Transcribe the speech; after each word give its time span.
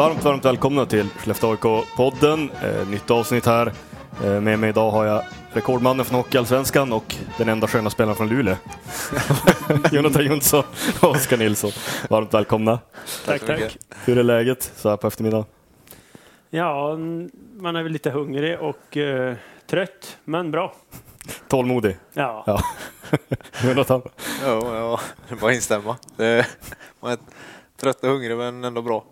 varmt, 0.00 0.24
varmt 0.24 0.44
välkomna 0.44 0.86
till 0.86 1.08
Skellefteå 1.08 1.52
AIK-podden. 1.54 2.50
Eh, 2.62 2.88
nytt 2.88 3.10
avsnitt 3.10 3.46
här. 3.46 3.72
Eh, 4.24 4.40
med 4.40 4.58
mig 4.58 4.68
idag 4.68 4.90
har 4.90 5.04
jag 5.04 5.22
rekordmannen 5.52 6.04
från 6.04 6.16
Hockeyallsvenskan 6.16 6.92
och 6.92 7.16
den 7.38 7.48
enda 7.48 7.66
sköna 7.66 7.90
spelaren 7.90 8.16
från 8.16 8.28
Luleå. 8.28 8.56
Jonathan 9.92 10.24
Jonsson 10.24 10.64
och 11.00 11.10
Oskar 11.10 11.36
Nilsson. 11.36 11.70
Varmt 12.10 12.34
välkomna. 12.34 12.78
Tack, 13.26 13.46
tack. 13.46 13.78
Hur 14.04 14.18
är 14.18 14.22
läget 14.22 14.72
så 14.76 14.88
här 14.88 14.96
på 14.96 15.06
eftermiddagen? 15.06 15.46
Ja, 16.50 16.96
man 17.56 17.76
är 17.76 17.82
väl 17.82 17.92
lite 17.92 18.10
hungrig 18.10 18.58
och 18.60 18.96
uh, 18.96 19.34
trött, 19.66 20.16
men 20.24 20.50
bra. 20.50 20.74
Tålmodig? 21.48 21.96
Ja. 22.12 22.44
ja. 22.46 22.62
Jonathan? 23.68 24.02
Ja, 24.44 24.76
ja, 24.76 25.00
det 25.28 25.34
är 25.34 25.38
bara 25.38 25.50
att 25.50 25.54
instämma. 25.54 25.96
Man 27.00 27.12
är 27.12 27.18
trött 27.76 28.04
och 28.04 28.08
hungrig, 28.08 28.36
men 28.36 28.64
ändå 28.64 28.82
bra. 28.82 29.04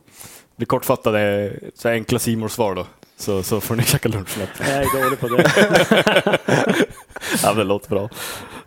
Det 0.58 0.66
kortfattade, 0.66 1.52
så 1.74 1.88
enkla 1.88 2.18
simor 2.18 2.48
svar 2.48 2.74
då. 2.74 2.86
Så, 3.16 3.42
så 3.42 3.60
får 3.60 3.76
ni 3.76 3.82
käka 3.82 4.08
lunch 4.08 4.28
snabbt. 4.28 4.60
Jag 4.60 4.68
är 4.68 5.02
dålig 5.02 5.20
på 5.20 5.28
det. 5.28 5.44
ja, 7.42 7.54
det 7.54 7.64
låter 7.64 7.90
bra. 7.90 8.08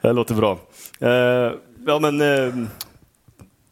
Det 0.02 0.14
låter 0.14 0.36
bra. 0.36 0.60
Uh, 1.02 1.54
ja, 1.88 2.00
men 2.00 2.22
uh, 2.22 2.68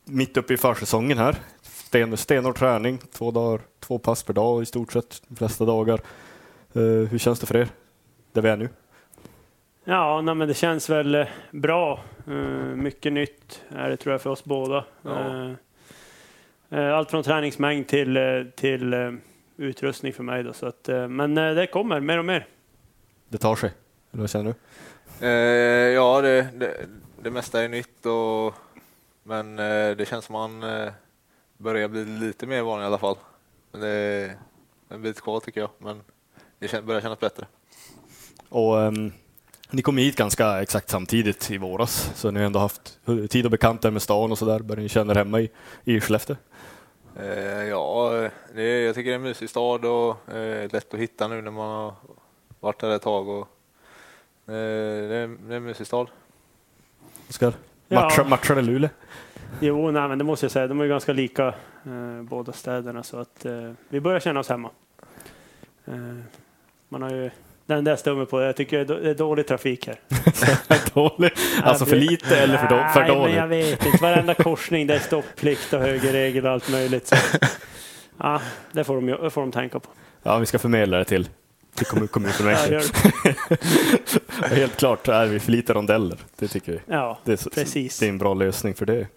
mitt 0.06 0.38
uppe 0.38 0.54
i 0.54 0.58
försäsongen 0.58 1.18
här. 1.18 1.36
Sten, 1.62 2.18
stenhård 2.18 2.58
träning, 2.58 3.00
två, 3.12 3.32
dagar, 3.32 3.62
två 3.80 4.00
pass 4.00 4.24
per 4.24 4.34
dag 4.34 4.62
i 4.62 4.66
stort 4.66 4.92
sett, 4.92 5.22
de 5.28 5.36
flesta 5.36 5.66
dagar. 5.66 6.02
Uh, 6.76 7.08
hur 7.08 7.18
känns 7.18 7.40
det 7.40 7.46
för 7.48 7.58
er, 7.58 7.68
där 8.34 8.42
vi 8.42 8.50
är 8.50 8.58
nu? 8.58 8.70
Ja, 9.84 10.22
nej, 10.22 10.36
men 10.36 10.48
det 10.48 10.54
känns 10.54 10.90
väl 10.90 11.26
bra. 11.52 12.00
mycket 12.76 13.14
nytt 13.14 13.62
är 13.70 13.90
det 13.90 13.98
tror 13.98 14.14
jag 14.14 14.22
för 14.22 14.30
oss 14.30 14.44
båda. 14.44 14.86
Ja. 15.02 15.56
Allt 16.70 17.12
från 17.12 17.24
träningsmängd 17.24 17.88
till, 17.88 18.18
till 18.56 19.18
utrustning 19.58 20.14
för 20.14 20.24
mig. 20.24 20.44
Då, 20.44 20.54
så 20.54 20.66
att, 20.66 20.90
men 21.10 21.36
det 21.36 21.68
kommer 21.68 22.00
mer 22.00 22.18
och 22.18 22.26
mer. 22.26 22.48
Det 23.30 23.38
tar 23.38 23.56
sig, 23.56 23.72
eller 24.12 24.22
vad 24.22 24.30
känner 24.30 24.46
du? 24.46 24.54
Eh, 25.22 25.94
ja, 25.94 26.22
det, 26.22 26.48
det, 26.54 26.86
det, 27.22 27.32
mesta 27.32 27.64
är 27.64 27.70
nytt, 27.70 28.06
och, 28.06 28.54
men 29.24 29.60
eh, 29.60 29.96
det 29.98 30.08
känns 30.10 30.26
som 30.26 30.34
man 30.34 30.64
eh, 30.64 30.92
börjar 31.58 31.88
bli 31.88 32.06
lite 32.06 32.48
mer 32.48 32.62
van 32.62 32.82
i 32.82 32.86
alla 32.86 32.98
fall. 32.98 33.16
Men 33.72 33.82
det 33.82 33.88
är 33.88 34.36
en 34.90 35.02
bit 35.02 35.22
kvar 35.22 35.40
tycker 35.40 35.62
jag, 35.62 35.70
men 35.78 36.02
det 36.60 36.86
börjar 36.86 37.02
kännas 37.02 37.20
bättre. 37.20 37.46
Och 38.50 38.76
um, 38.76 39.12
Ni 39.70 39.82
kom 39.82 39.98
hit 39.98 40.16
ganska 40.16 40.62
exakt 40.62 40.90
samtidigt 40.90 41.52
i 41.52 41.58
våras, 41.58 42.12
så 42.16 42.32
ni 42.32 42.40
har 42.40 42.46
ändå 42.46 42.60
haft 42.60 43.00
tid 43.30 43.46
att 43.46 43.52
bekanta 43.52 43.88
er 43.88 43.92
med 43.92 44.02
stan 44.02 44.32
och 44.32 44.38
så 44.38 44.46
där. 44.46 44.60
Börjar 44.60 44.82
ni 44.82 44.90
känna 44.90 45.14
er 45.14 45.18
hemma 45.18 45.42
i, 45.42 45.50
i 45.84 46.02
Skellefteå? 46.02 46.36
Eh, 47.16 47.64
ja, 47.64 48.30
det, 48.56 48.82
jag 48.82 48.96
tycker 48.96 49.10
det 49.10 49.14
är 49.14 49.16
en 49.16 49.22
mysig 49.22 49.50
stad 49.50 49.86
och 49.86 50.34
eh, 50.34 50.72
lätt 50.72 50.94
att 50.94 51.00
hitta 51.00 51.28
nu 51.28 51.42
när 51.42 51.52
man 51.52 51.70
har 51.70 51.94
varit 52.60 52.80
där 52.80 52.96
ett 52.96 53.02
tag. 53.02 53.30
Och, 53.30 53.48
eh, 54.46 55.08
det, 55.10 55.16
är, 55.16 55.28
det 55.48 55.54
är 55.54 55.58
en 55.58 55.64
mysig 55.64 55.88
stad. 55.88 56.10
Oskar, 57.30 57.54
matchar, 57.88 58.24
ja. 58.24 58.30
matchar 58.30 58.62
Luleå? 58.62 58.90
Jo, 59.60 59.92
nej, 59.92 60.08
men 60.08 60.18
det 60.18 60.24
måste 60.24 60.46
jag 60.46 60.52
säga. 60.52 60.68
De 60.68 60.82
är 60.82 60.88
ganska 60.88 61.14
lika 61.14 61.48
eh, 61.86 62.22
båda 62.22 62.52
städerna 62.52 63.04
så 63.04 63.18
att 63.18 63.46
eh, 63.46 63.72
vi 63.90 64.00
börjar 64.00 64.20
känna 64.20 64.40
oss 64.40 64.50
hemma. 64.50 64.70
Eh, 65.86 66.18
man 66.90 67.02
har 67.02 67.10
ju 67.10 67.30
den 67.76 67.84
där 67.84 67.96
stummen 67.96 68.26
på. 68.26 68.42
Jag 68.42 68.56
tycker 68.56 68.86
det 68.86 69.10
är 69.10 69.14
dålig 69.14 69.48
trafik 69.48 69.88
här. 69.88 70.00
dålig? 70.94 71.32
Alltså 71.64 71.86
för 71.86 71.96
lite 71.96 72.38
eller 72.38 72.58
för, 72.58 72.68
då, 72.68 72.88
för 72.94 73.08
dåligt? 73.08 73.36
Nej, 73.36 73.48
men 73.48 73.60
jag 73.60 73.70
vet 73.70 73.86
inte. 73.86 73.98
Varenda 74.02 74.34
korsning 74.34 74.88
det 74.88 74.96
är 74.96 75.00
stopplikt 75.00 75.74
och 75.74 75.80
högerregel 75.80 76.46
och 76.46 76.52
allt 76.52 76.72
möjligt. 76.72 77.08
Så. 77.08 77.16
Ja, 78.22 78.42
det 78.72 78.84
får, 78.84 78.96
de, 78.96 79.06
det 79.06 79.30
får 79.30 79.42
de 79.42 79.52
tänka 79.52 79.80
på. 79.80 79.90
Ja, 80.24 80.38
vi 80.38 80.46
ska 80.46 80.60
förmedla 80.60 80.98
det 80.98 81.06
till, 81.06 81.30
till 81.76 81.86
kommun, 81.86 82.08
kommunfullmäktige. 82.08 82.82
Ja, 83.24 83.58
Helt 84.48 84.78
klart 84.78 85.08
är 85.08 85.26
vi 85.26 85.40
för 85.40 85.52
lite 85.52 85.74
rondeller, 85.74 86.18
det 86.40 86.48
tycker 86.48 86.72
vi. 86.72 86.80
Ja, 86.86 87.20
det 87.24 87.32
är, 87.32 87.50
precis. 87.50 88.00
Det 88.00 88.06
är 88.06 88.10
en 88.10 88.18
bra 88.18 88.34
lösning 88.34 88.74
för 88.74 88.86
det. 88.86 89.08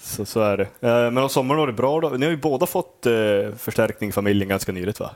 Så, 0.00 0.24
så 0.24 0.40
är 0.40 0.56
det. 0.56 0.62
Eh, 0.62 1.10
men 1.10 1.18
om 1.18 1.28
sommaren 1.28 1.60
var 1.60 1.66
det 1.66 1.72
bra 1.72 2.00
då? 2.00 2.08
Ni 2.08 2.26
har 2.26 2.30
ju 2.30 2.36
båda 2.38 2.66
fått 2.66 3.06
eh, 3.06 3.12
förstärkning 3.58 4.10
i 4.10 4.12
familjen 4.12 4.48
ganska 4.48 4.72
nyligt 4.72 5.00
va? 5.00 5.10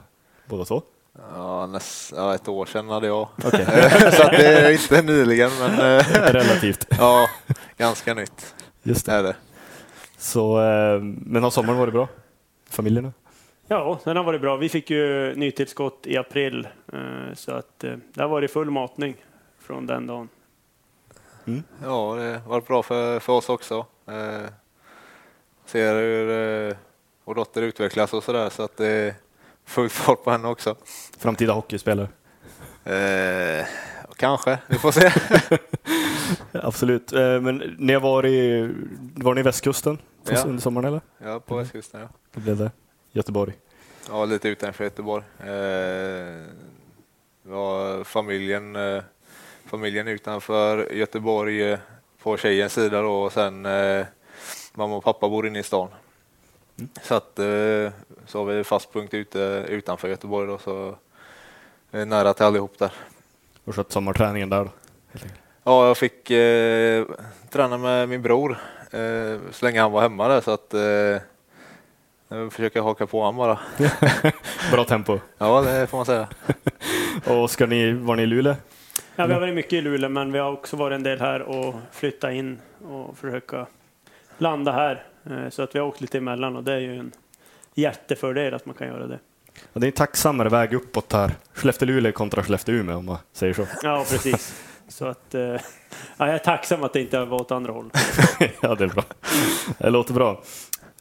Båda 0.47 0.65
två? 0.65 0.83
Ja, 1.35 1.67
näst, 1.67 2.13
ja, 2.17 2.35
ett 2.35 2.49
år 2.49 2.67
sedan 2.67 2.89
hade 2.89 3.07
jag. 3.07 3.29
Okay. 3.37 3.65
så 4.13 4.29
det 4.29 4.47
är 4.47 4.71
inte 4.71 5.03
nyligen, 5.03 5.51
men 5.61 5.71
eh, 5.71 6.05
relativt. 6.33 6.87
ja, 6.99 7.29
ganska 7.77 8.15
nytt. 8.15 8.55
Just 8.83 9.07
det. 9.07 9.13
Är 9.13 9.23
det. 9.23 9.37
Så, 10.17 10.57
men 11.03 11.43
har 11.43 11.51
sommaren 11.51 11.79
varit 11.79 11.95
bra? 11.95 12.09
Familjerna? 12.71 13.13
Ja, 13.69 14.01
den 14.05 14.17
har 14.17 14.25
varit 14.25 14.41
bra. 14.41 14.57
Vi 14.57 14.69
fick 14.69 14.91
ju 14.91 15.35
nytillskott 15.35 16.07
i 16.07 16.17
april, 16.17 16.69
så 17.35 17.53
att 17.53 17.79
det 17.79 18.21
har 18.23 18.29
varit 18.29 18.51
full 18.51 18.71
matning 18.71 19.17
från 19.61 19.87
den 19.87 20.07
dagen. 20.07 20.29
Mm. 21.49 21.63
Ja, 21.83 22.15
det 22.15 22.39
har 22.39 22.51
varit 22.51 22.67
bra 22.67 22.83
för, 22.83 23.21
för 23.21 23.33
oss 23.33 23.49
också. 23.49 23.87
Eh, 24.07 24.51
ser 25.65 25.95
hur 25.95 26.31
eh, 26.71 26.77
vår 27.25 27.35
dotter 27.35 27.63
utvecklas 27.63 28.13
och 28.13 28.25
sådär, 28.25 28.51
så 28.51 28.63
att 28.63 28.77
det 28.77 29.15
är 29.69 29.73
full 29.73 29.89
fart 29.89 30.25
på 30.25 30.31
henne 30.31 30.49
också. 30.49 30.77
Framtida 31.19 31.53
hockeyspelare? 31.53 32.09
Eh, 32.85 33.67
kanske, 34.17 34.59
vi 34.67 34.79
får 34.79 34.93
se. 34.93 35.13
Absolut. 36.63 37.13
Eh, 37.13 37.41
men 37.41 37.77
ni 37.79 37.93
har 37.93 38.01
varit, 38.01 38.71
var 39.15 39.35
ni 39.35 39.41
i 39.41 39.43
västkusten 39.43 39.99
ja. 40.29 40.43
under 40.45 40.63
sommaren 40.63 40.89
eller? 40.89 41.01
Ja, 41.19 41.41
på 41.41 41.57
västkusten 41.57 42.01
ja. 42.01 42.09
Det 42.35 42.41
blev 42.41 42.57
det. 42.57 42.71
Göteborg? 43.13 43.53
Ja, 44.09 44.25
lite 44.25 44.49
utanför 44.49 44.85
Göteborg. 44.85 45.25
Eh, 45.39 46.47
var 47.43 48.05
familjen 48.05 48.77
eh, 48.77 49.03
familjen 49.67 50.09
utanför 50.09 50.93
Göteborg 50.93 51.63
eh, 51.63 51.79
på 52.23 52.37
tjejens 52.37 52.73
sida 52.73 53.03
då 53.03 53.13
och 53.13 53.33
sen 53.33 53.67
eh, 53.67 54.07
mamma 54.75 54.97
och 54.97 55.05
pappa 55.05 55.29
bor 55.29 55.47
inne 55.47 55.59
i 55.59 55.63
stan. 55.63 55.89
Mm. 56.79 56.91
Så 57.03 57.15
att 57.15 57.39
eh, 57.39 57.93
så 58.27 58.39
har 58.39 58.45
vi 58.45 58.65
fast 58.65 58.93
punkt 58.93 59.15
ute 59.15 59.65
utanför 59.69 60.09
Göteborg 60.09 60.47
då 60.49 60.59
så 60.59 60.95
är 61.91 62.05
nära 62.05 62.35
till 62.35 62.45
allihop 62.45 62.79
där. 62.79 62.93
Och 63.65 63.75
skött 63.75 63.93
sommarträningen 63.93 64.51
där 64.51 64.65
då? 64.65 64.71
Ja, 65.65 65.87
jag 65.87 65.97
fick 65.97 66.31
eh, 66.31 67.07
träna 67.51 67.79
med 67.79 68.09
min 68.09 68.23
bror 68.23 68.59
eh, 68.91 69.39
så 69.51 69.65
länge 69.65 69.81
han 69.81 69.93
var 69.93 70.01
hemma 70.01 70.29
där 70.29 70.41
så 70.41 70.51
att 70.51 70.75
eh, 70.75 71.23
jag 72.29 72.53
försöker 72.53 72.81
haka 72.81 73.07
på 73.07 73.21
honom 73.21 73.37
bara. 73.37 73.59
Bra 74.73 74.85
tempo. 74.85 75.19
Ja, 75.39 75.61
det 75.61 75.87
får 75.87 75.99
man 75.99 76.07
säga. 76.07 76.29
och 77.27 77.51
ska 77.51 77.67
ni, 77.67 77.93
var 77.93 78.17
ni 78.17 78.23
i 78.23 78.27
Luleå? 78.27 78.55
Ja, 79.17 79.27
vi 79.27 79.33
har 79.33 79.41
varit 79.41 79.55
mycket 79.55 79.73
i 79.73 79.81
Luleå, 79.81 80.09
men 80.09 80.33
vi 80.33 80.39
har 80.39 80.53
också 80.53 80.77
varit 80.77 80.95
en 80.95 81.03
del 81.03 81.21
här 81.21 81.43
och 81.43 81.75
flytta 81.93 82.33
in 82.33 82.59
och 82.89 83.19
försöka 83.19 83.67
landa 84.39 84.73
här. 84.73 85.07
Eh, 85.31 85.49
så 85.51 85.63
att 85.63 85.75
vi 85.75 85.79
har 85.79 85.87
åkt 85.87 86.01
lite 86.01 86.19
emellan 86.19 86.57
och 86.57 86.65
det 86.65 86.73
är 86.73 86.81
ju 86.81 86.97
en 86.97 87.13
jättefördel 87.75 88.55
att 88.55 88.67
man 88.67 88.75
kan 88.75 88.87
göra 88.87 89.07
det. 89.07 89.19
Ja, 89.73 89.81
det 89.81 89.87
är 89.87 89.89
en 89.89 89.93
tacksammare 89.93 90.49
väg 90.49 90.73
uppåt 90.73 91.13
här. 91.13 91.35
Skellefteå-Luleå 91.55 92.13
kontra 92.13 92.43
Skellefteå-Umeå 92.43 92.95
om 92.95 93.05
man 93.05 93.19
säger 93.33 93.55
så. 93.55 93.67
Ja, 93.83 94.05
precis. 94.11 94.63
Så 94.89 95.07
att, 95.07 95.35
eh, 95.35 95.41
ja, 95.41 95.59
jag 96.17 96.29
är 96.29 96.39
tacksam 96.39 96.83
att 96.83 96.93
det 96.93 97.01
inte 97.01 97.25
var 97.25 97.41
åt 97.41 97.51
andra 97.51 97.73
hållet. 97.73 97.93
ja, 98.61 98.75
det 98.75 98.85
är 98.85 98.89
bra. 98.89 99.05
Det 99.79 99.91
låter 99.91 100.15
bra. 100.15 100.43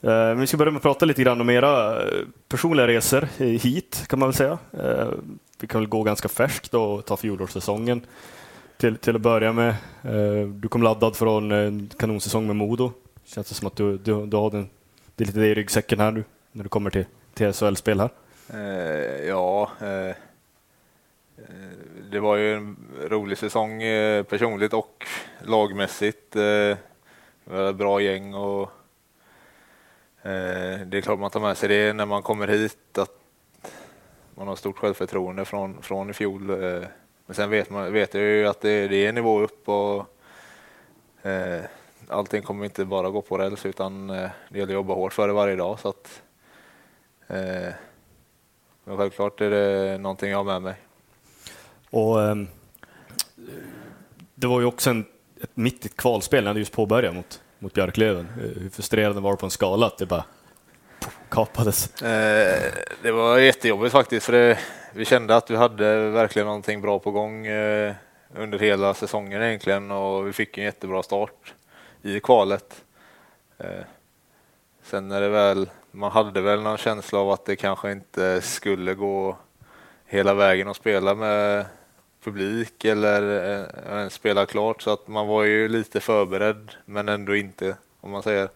Eh, 0.02 0.34
vi 0.34 0.48
ska 0.48 0.58
börja 0.58 0.72
med 0.72 0.78
att 0.78 0.84
prata 0.84 1.06
lite 1.06 1.24
grann 1.24 1.42
om 1.42 1.50
era 1.50 2.02
personliga 2.50 2.88
resor 2.88 3.28
hit, 3.38 4.06
kan 4.08 4.20
man 4.20 4.30
väl 4.30 4.36
säga 4.36 4.58
vi 5.60 5.68
kan 5.68 5.82
väl 5.82 5.90
gå 5.90 6.04
ganska 6.04 6.30
färskt 6.30 6.74
och 6.74 7.06
ta 7.06 7.18
fjolårssäsongen 7.18 8.02
till, 8.78 8.98
till 8.98 9.16
att 9.16 9.22
börja 9.22 9.54
med. 9.54 9.76
Du 10.62 10.68
kom 10.68 10.84
laddad 10.84 11.16
från 11.16 11.52
en 11.52 11.90
kanonsäsong 11.98 12.48
med 12.48 12.56
Modo. 12.56 12.92
Känns 13.28 13.50
det 13.50 13.56
som 13.56 13.68
att 13.68 13.76
du, 13.76 13.98
du, 13.98 14.26
du 14.26 14.38
har 14.38 14.52
den, 14.52 14.70
det 15.16 15.24
är 15.24 15.26
lite 15.26 15.40
det 15.40 15.48
i 15.48 15.56
ryggsäcken 15.56 16.00
här 16.00 16.12
nu 16.12 16.24
när 16.52 16.64
du 16.64 16.70
kommer 16.70 16.90
till, 16.90 17.06
till 17.34 17.54
SHL-spel 17.54 18.00
här? 18.00 18.10
Eh, 18.54 19.28
ja, 19.28 19.72
eh, 19.82 20.10
eh, 20.10 20.16
det 22.12 22.20
var 22.20 22.36
ju 22.36 22.54
en 22.54 22.78
rolig 23.10 23.38
säsong 23.38 23.84
eh, 23.84 24.24
personligt 24.24 24.74
och 24.74 25.06
lagmässigt. 25.44 26.36
Eh, 26.36 26.42
vi 26.42 26.78
var 27.44 27.70
ett 27.70 27.76
bra 27.76 28.02
gäng 28.02 28.34
och 28.34 28.72
eh, 30.22 30.80
det 30.86 30.98
är 30.98 31.02
klart 31.02 31.20
man 31.20 31.32
tar 31.32 31.40
med 31.40 31.58
sig 31.58 31.70
det 31.70 31.94
när 31.94 32.06
man 32.06 32.24
kommer 32.24 32.48
hit 32.48 32.98
att 32.98 33.20
man 34.36 34.48
har 34.48 34.56
stort 34.56 34.78
självförtroende 34.78 35.46
från, 35.46 35.82
från 35.82 36.10
i 36.10 36.14
fjol. 36.14 36.50
Eh, 36.50 36.84
men 37.26 37.36
sen 37.36 37.50
vet, 37.50 37.70
man, 37.70 37.94
vet 37.94 38.14
jag 38.14 38.24
ju 38.24 38.48
att 38.48 38.62
det, 38.62 38.88
det 38.88 39.06
är 39.06 39.14
nivå 39.14 39.40
upp 39.40 39.70
och 39.70 40.06
eh, 41.30 41.64
allting 42.08 42.42
kommer 42.42 42.66
inte 42.66 42.86
bara 42.86 43.10
gå 43.10 43.22
på 43.22 43.38
räls 43.38 43.66
utan 43.66 44.10
eh, 44.10 44.30
det 44.50 44.60
gäller 44.60 44.74
att 44.74 44.76
jobba 44.76 44.94
hårt 44.94 45.14
för 45.14 45.28
det 45.28 45.34
varje 45.34 45.56
dag. 45.56 45.80
Så 45.80 45.90
att, 45.90 46.22
eh, 47.28 47.74
men 48.84 48.98
självklart 48.98 49.42
är 49.42 49.50
det 49.50 49.98
någonting 49.98 50.32
jag 50.32 50.38
har 50.38 50.44
med 50.44 50.62
mig. 50.62 50.76
Och, 51.90 52.22
eh, 52.22 52.36
det 54.36 54.48
var 54.48 54.60
ju 54.60 54.66
också 54.66 54.90
en, 54.90 55.06
ett 55.42 55.52
mitt 55.54 55.86
i 55.86 55.88
ett 55.88 55.98
kvalspel, 55.98 56.44
när 56.44 56.54
du 56.54 56.60
just 56.60 56.72
påbörjade 56.72 57.16
mot, 57.16 57.42
mot 57.60 57.74
Björklöven. 57.74 58.28
Eh, 58.38 58.62
hur 58.62 58.70
frustrerande 58.70 59.22
var 59.22 59.32
det 59.32 59.38
på 59.38 59.46
en 59.46 59.52
skala 59.52 59.86
att 59.86 59.98
det 59.98 60.06
bara 60.06 60.24
kapades? 61.30 62.02
Eh, 62.02 62.74
det 63.02 63.12
var 63.12 63.38
jättejobbigt 63.38 63.92
faktiskt, 63.92 64.26
för 64.26 64.34
det, 64.34 64.60
vi 64.94 65.06
kände 65.06 65.36
att 65.36 65.52
vi 65.52 65.56
hade 65.56 66.10
verkligen 66.10 66.46
någonting 66.46 66.82
bra 66.82 67.00
på 67.00 67.12
gång 67.12 67.46
eh, 67.46 67.96
under 68.36 68.60
hela 68.60 68.94
säsongen 68.94 69.42
egentligen 69.42 69.92
och 69.92 70.28
vi 70.28 70.34
fick 70.34 70.58
en 70.58 70.64
jättebra 70.64 71.04
start 71.04 71.54
i 72.02 72.20
kvalet. 72.20 72.84
Eh, 73.58 73.84
sen 74.84 75.12
är 75.12 75.22
det 75.22 75.30
väl, 75.30 75.70
man 75.92 76.12
hade 76.12 76.42
väl 76.42 76.62
någon 76.62 76.78
känsla 76.78 77.20
av 77.20 77.32
att 77.32 77.46
det 77.46 77.56
kanske 77.56 77.92
inte 77.92 78.42
skulle 78.42 78.94
gå 78.94 79.38
hela 80.06 80.34
vägen 80.34 80.68
att 80.68 80.78
spela 80.78 81.16
med 81.16 81.66
publik 82.24 82.86
eller 82.86 83.22
ens 83.90 84.14
spela 84.14 84.46
klart 84.46 84.82
så 84.82 84.90
att 84.90 85.08
man 85.08 85.28
var 85.28 85.44
ju 85.44 85.68
lite 85.68 86.00
förberedd 86.00 86.72
men 86.86 87.10
ändå 87.10 87.36
inte 87.36 87.78
om 88.02 88.12
man 88.12 88.24
säger. 88.24 88.50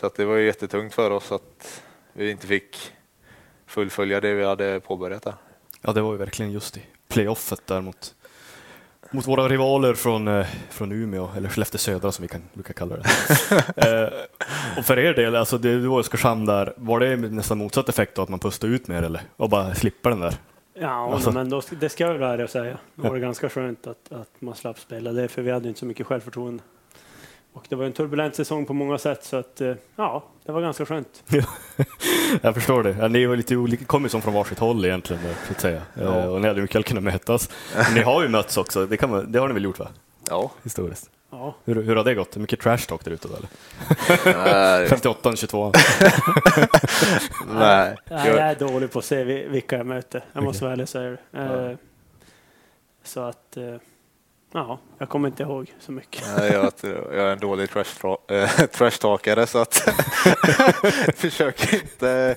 Så 0.00 0.06
att 0.06 0.14
det 0.14 0.24
var 0.24 0.36
ju 0.36 0.46
jättetungt 0.46 0.94
för 0.94 1.10
oss 1.10 1.32
att 1.32 1.82
vi 2.12 2.30
inte 2.30 2.46
fick 2.46 2.92
fullfölja 3.66 4.20
det 4.20 4.34
vi 4.34 4.44
hade 4.44 4.80
påbörjat 4.80 5.22
där. 5.22 5.34
Ja, 5.80 5.92
det 5.92 6.00
var 6.00 6.12
ju 6.12 6.18
verkligen 6.18 6.52
just 6.52 6.76
i 6.76 6.82
playoffet 7.08 7.66
där 7.66 7.80
mot, 7.80 8.14
mot 9.10 9.28
våra 9.28 9.48
rivaler 9.48 9.94
från, 9.94 10.28
eh, 10.28 10.46
från 10.70 10.92
Umeå, 10.92 11.28
eller 11.36 11.48
Skellefteå 11.48 11.78
södra 11.78 12.12
som 12.12 12.22
vi 12.22 12.28
kan 12.28 12.42
brukar 12.52 12.74
kalla 12.74 12.96
det. 12.96 13.04
eh, 13.76 14.78
och 14.78 14.84
för 14.84 14.98
er 14.98 15.14
del, 15.14 15.36
alltså 15.36 15.58
det, 15.58 15.80
det 15.80 15.88
var 15.88 15.98
Oskarshamn 15.98 16.46
där, 16.46 16.72
var 16.76 17.00
det 17.00 17.16
nästan 17.16 17.58
motsatt 17.58 17.88
effekt 17.88 18.14
då, 18.14 18.22
att 18.22 18.28
man 18.28 18.38
pustade 18.38 18.72
ut 18.72 18.88
mer 18.88 19.02
eller? 19.02 19.22
Och 19.36 19.50
bara 19.50 19.74
slippa 19.74 20.08
den 20.08 20.20
där? 20.20 20.34
Ja, 20.80 21.12
alltså. 21.12 21.30
men 21.30 21.50
då, 21.50 21.62
det 21.80 21.88
ska 21.88 22.04
jag 22.04 22.18
vara 22.18 22.32
ärlig 22.32 22.44
och 22.44 22.50
säga. 22.50 22.78
Det 22.94 23.08
var 23.08 23.18
ganska 23.18 23.48
skönt 23.48 23.86
att, 23.86 24.12
att 24.12 24.30
man 24.38 24.54
slapp 24.54 24.78
spela 24.78 25.12
det, 25.12 25.28
för 25.28 25.42
vi 25.42 25.50
hade 25.50 25.68
inte 25.68 25.80
så 25.80 25.86
mycket 25.86 26.06
självförtroende. 26.06 26.62
Och 27.56 27.64
det 27.68 27.76
var 27.76 27.84
en 27.84 27.92
turbulent 27.92 28.34
säsong 28.34 28.66
på 28.66 28.72
många 28.72 28.98
sätt, 28.98 29.24
så 29.24 29.36
att 29.36 29.60
eh, 29.60 29.74
ja, 29.96 30.24
det 30.44 30.52
var 30.52 30.60
ganska 30.60 30.86
skönt. 30.86 31.22
jag 32.42 32.54
förstår 32.54 32.82
det. 32.82 32.96
Ja, 33.00 33.08
ni 33.08 33.26
var 33.26 33.36
lite 33.36 33.56
olika, 33.56 33.84
kom 33.84 34.02
ju 34.02 34.08
som 34.08 34.22
från 34.22 34.34
varsitt 34.34 34.58
håll 34.58 34.84
egentligen, 34.84 35.22
så 35.46 35.52
att 35.52 35.60
säga. 35.60 35.82
Ja. 35.94 36.02
Eh, 36.02 36.26
och 36.26 36.40
ni 36.40 36.48
hade 36.48 36.62
mycket 36.62 36.84
kunnat 36.84 37.02
mötas. 37.02 37.50
Men 37.76 37.94
ni 37.94 38.00
har 38.00 38.22
ju 38.22 38.28
mötts 38.28 38.56
också, 38.56 38.86
det, 38.86 38.96
kan 38.96 39.10
man, 39.10 39.32
det 39.32 39.38
har 39.38 39.48
ni 39.48 39.54
väl 39.54 39.64
gjort 39.64 39.78
va? 39.78 39.88
Ja. 40.30 40.50
Historiskt. 40.62 41.10
Ja. 41.30 41.54
Hur, 41.64 41.82
hur 41.82 41.96
har 41.96 42.04
det 42.04 42.14
gått? 42.14 42.36
Mycket 42.36 42.60
trash 42.60 42.78
talk 42.78 43.04
där 43.04 43.12
ute 43.12 43.28
eller? 43.28 44.86
58 44.88 45.36
22 45.36 45.72
Nej. 47.54 47.96
Jag 48.08 48.26
är 48.26 48.54
dålig 48.54 48.92
på 48.92 48.98
att 48.98 49.04
se 49.04 49.24
vilka 49.24 49.76
jag 49.76 49.86
möter, 49.86 50.24
jag 50.32 50.44
måste 50.44 50.64
okay. 50.64 50.76
väl 50.76 50.86
säga 50.86 51.10
det. 51.10 51.18
Ja. 51.30 51.70
Eh, 51.70 51.76
så 53.04 53.20
att 53.20 53.58
Ja, 54.56 54.78
jag 54.98 55.08
kommer 55.08 55.28
inte 55.28 55.42
ihåg 55.42 55.72
så 55.78 55.92
mycket. 55.92 56.24
Nej, 56.36 56.52
jag, 56.52 56.72
jag 56.82 57.14
är 57.14 57.32
en 57.32 57.38
dålig 57.38 57.68
trash-talkare 58.72 59.40
äh, 59.40 59.46
så 59.46 59.58
att 59.58 59.74
försöker 61.16 61.74
inte 61.74 62.36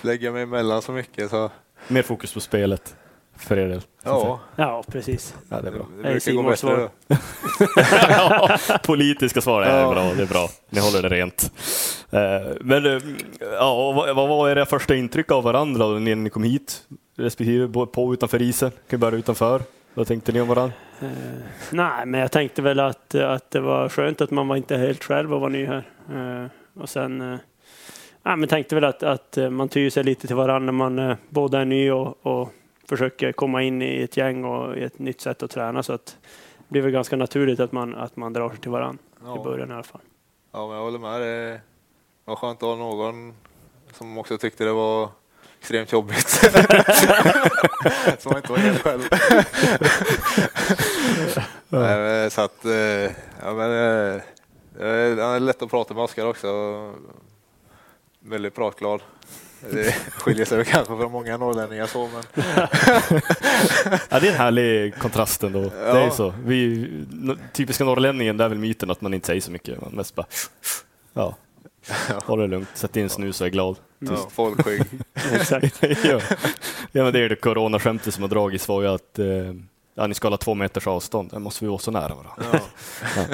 lägga 0.00 0.32
mig 0.32 0.42
emellan 0.42 0.82
så 0.82 0.92
mycket. 0.92 1.30
Så. 1.30 1.50
Mer 1.88 2.02
fokus 2.02 2.34
på 2.34 2.40
spelet 2.40 2.96
för 3.36 3.58
er 3.58 3.68
del? 3.68 3.80
Ja. 4.04 4.40
ja, 4.56 4.84
precis. 4.86 5.34
Ja, 5.48 5.60
det 5.60 5.68
är 5.68 5.72
bra. 5.72 5.86
Det 5.96 6.02
brukar 6.02 6.32
gå 6.32 6.42
bättre. 6.42 6.90
ja, 8.08 8.58
politiska 8.84 9.40
svar 9.40 9.62
är 9.62 9.80
ja. 9.80 9.90
bra, 9.90 10.14
det 10.14 10.22
är 10.22 10.26
bra. 10.26 10.48
Ni 10.70 10.80
håller 10.80 11.02
det 11.02 11.08
rent. 11.08 11.52
Eh, 12.10 12.56
men 12.60 12.86
eh, 12.86 13.02
ja, 13.40 13.92
vad 13.92 14.28
var 14.28 14.50
era 14.50 14.66
första 14.66 14.94
intryck 14.94 15.30
av 15.30 15.44
varandra 15.44 15.86
när 15.86 16.14
ni 16.14 16.30
kom 16.30 16.42
hit? 16.42 16.82
Respektive 17.16 17.86
på 17.86 18.14
utanför 18.14 18.42
isen? 18.42 18.70
Kan 18.70 18.80
vi 18.88 18.96
börja 18.98 19.18
utanför? 19.18 19.62
Vad 19.98 20.06
tänkte 20.06 20.32
ni 20.32 20.40
om 20.40 20.48
varandra? 20.48 20.74
Uh, 21.02 21.10
nej, 21.72 22.06
men 22.06 22.20
jag 22.20 22.32
tänkte 22.32 22.62
väl 22.62 22.80
att, 22.80 23.14
att 23.14 23.50
det 23.50 23.60
var 23.60 23.88
skönt 23.88 24.20
att 24.20 24.30
man 24.30 24.48
var 24.48 24.56
inte 24.56 24.76
helt 24.76 25.04
själv 25.04 25.34
och 25.34 25.40
var 25.40 25.48
ny 25.48 25.66
här. 25.66 25.90
Uh, 26.12 26.46
och 26.82 26.88
sen 26.88 27.20
uh, 27.20 27.38
nej, 28.22 28.36
men 28.36 28.48
tänkte 28.48 28.74
väl 28.74 28.84
att, 28.84 29.02
att 29.02 29.38
man 29.50 29.68
tyr 29.68 29.90
sig 29.90 30.04
lite 30.04 30.26
till 30.26 30.36
varandra 30.36 30.72
när 30.72 30.72
man 30.72 30.98
uh, 30.98 31.16
båda 31.28 31.60
är 31.60 31.64
ny 31.64 31.90
och, 31.90 32.26
och 32.26 32.52
försöker 32.88 33.32
komma 33.32 33.62
in 33.62 33.82
i 33.82 34.02
ett 34.02 34.16
gäng 34.16 34.44
och 34.44 34.76
i 34.76 34.82
ett 34.82 34.98
nytt 34.98 35.20
sätt 35.20 35.42
att 35.42 35.50
träna. 35.50 35.82
Så 35.82 35.92
att 35.92 36.16
det 36.58 36.64
blir 36.68 36.82
väl 36.82 36.90
ganska 36.90 37.16
naturligt 37.16 37.60
att 37.60 37.72
man, 37.72 37.94
att 37.94 38.16
man 38.16 38.32
drar 38.32 38.50
sig 38.50 38.58
till 38.58 38.70
varandra 38.70 39.02
ja. 39.24 39.40
i 39.40 39.44
början 39.44 39.70
i 39.70 39.74
alla 39.74 39.82
fall. 39.82 40.00
Ja, 40.52 40.66
men 40.66 40.76
jag 40.76 40.84
håller 40.84 40.98
med. 40.98 41.20
Det 41.20 41.60
var 42.24 42.36
skönt 42.36 42.62
att 42.62 42.68
ha 42.68 42.76
någon 42.76 43.34
som 43.92 44.18
också 44.18 44.38
tyckte 44.38 44.64
det 44.64 44.72
var 44.72 45.08
extremt 45.60 45.92
jobbigt. 45.92 46.28
Som 48.18 48.32
man 48.32 48.36
inte 48.36 48.52
var 48.52 48.58
helt 48.58 48.82
själv. 48.82 49.08
Nej, 51.68 52.30
så 52.30 52.40
att, 52.40 52.64
eh, 52.64 52.72
ja, 53.42 53.54
men, 53.54 53.70
eh, 53.70 54.20
det 54.78 55.22
är 55.22 55.40
lätt 55.40 55.62
att 55.62 55.70
prata 55.70 55.94
med 55.94 56.02
Oskar 56.02 56.26
också. 56.26 56.48
Väldigt 58.20 58.54
pratglad. 58.54 59.00
Det 59.70 59.92
skiljer 59.92 60.44
sig 60.44 60.64
kanske 60.64 60.96
från 60.96 61.12
många 61.12 61.36
norrlänningar 61.36 61.86
så, 61.86 62.08
men... 62.12 62.22
ja, 64.08 64.20
det 64.20 64.28
är 64.28 64.32
en 64.32 64.38
härlig 64.38 64.98
kontrast 64.98 65.42
ändå. 65.42 65.62
Ja. 65.62 65.94
Det 65.94 66.00
är 66.00 66.10
så. 66.10 66.34
Vi, 66.44 66.90
typiska 67.52 67.84
norrlänningen, 67.84 68.36
det 68.36 68.44
är 68.44 68.48
väl 68.48 68.58
myten 68.58 68.90
att 68.90 69.00
man 69.00 69.14
inte 69.14 69.26
säger 69.26 69.40
så 69.40 69.50
mycket. 69.50 69.80
Man 69.80 69.92
mest 69.92 70.14
bara... 70.14 70.26
Ja, 71.12 71.36
Ja. 72.08 72.20
Håll 72.24 72.38
det 72.38 72.46
lugnt, 72.46 72.68
sätt 72.74 72.96
in 72.96 73.08
snus 73.08 73.40
och 73.40 73.46
är 73.46 73.50
glad. 73.50 73.76
Ja, 73.98 74.28
folkskygg. 74.30 74.82
Exakt. 75.32 75.82
ja. 75.82 76.20
ja, 76.92 77.04
men 77.04 77.12
det 77.12 77.20
är 77.20 77.28
det 77.28 77.36
coronaskämtet 77.36 78.14
som 78.14 78.22
har 78.22 78.28
dragits 78.28 78.68
var 78.68 78.82
ju 78.82 78.88
att 78.88 79.18
eh, 79.18 79.26
ja, 79.94 80.06
ni 80.06 80.14
ska 80.14 80.26
hålla 80.26 80.36
två 80.36 80.54
meters 80.54 80.86
avstånd. 80.86 81.30
Då 81.32 81.38
måste 81.38 81.64
vi 81.64 81.68
vara 81.68 81.78
så 81.78 81.90
nära 81.90 82.14
varandra. 82.14 82.32
Ja. 83.16 83.24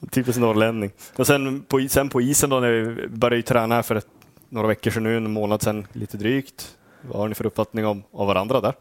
Typiskt 0.10 0.40
norrlänning. 0.40 0.90
Och 1.16 1.26
sen 1.26 1.62
på, 1.62 1.86
sen 1.88 2.08
på 2.08 2.20
isen 2.20 2.50
då, 2.50 2.60
när 2.60 2.72
vi 2.72 3.08
började 3.08 3.42
träna 3.42 3.74
här 3.74 3.82
för 3.82 3.94
ett, 3.94 4.08
några 4.48 4.68
veckor 4.68 4.90
sedan 4.90 5.02
nu, 5.02 5.16
en 5.16 5.32
månad 5.32 5.62
sedan 5.62 5.86
lite 5.92 6.16
drygt. 6.16 6.76
Vad 7.02 7.20
har 7.20 7.28
ni 7.28 7.34
för 7.34 7.46
uppfattning 7.46 7.86
om, 7.86 8.02
av 8.12 8.26
varandra 8.26 8.60
där? 8.60 8.74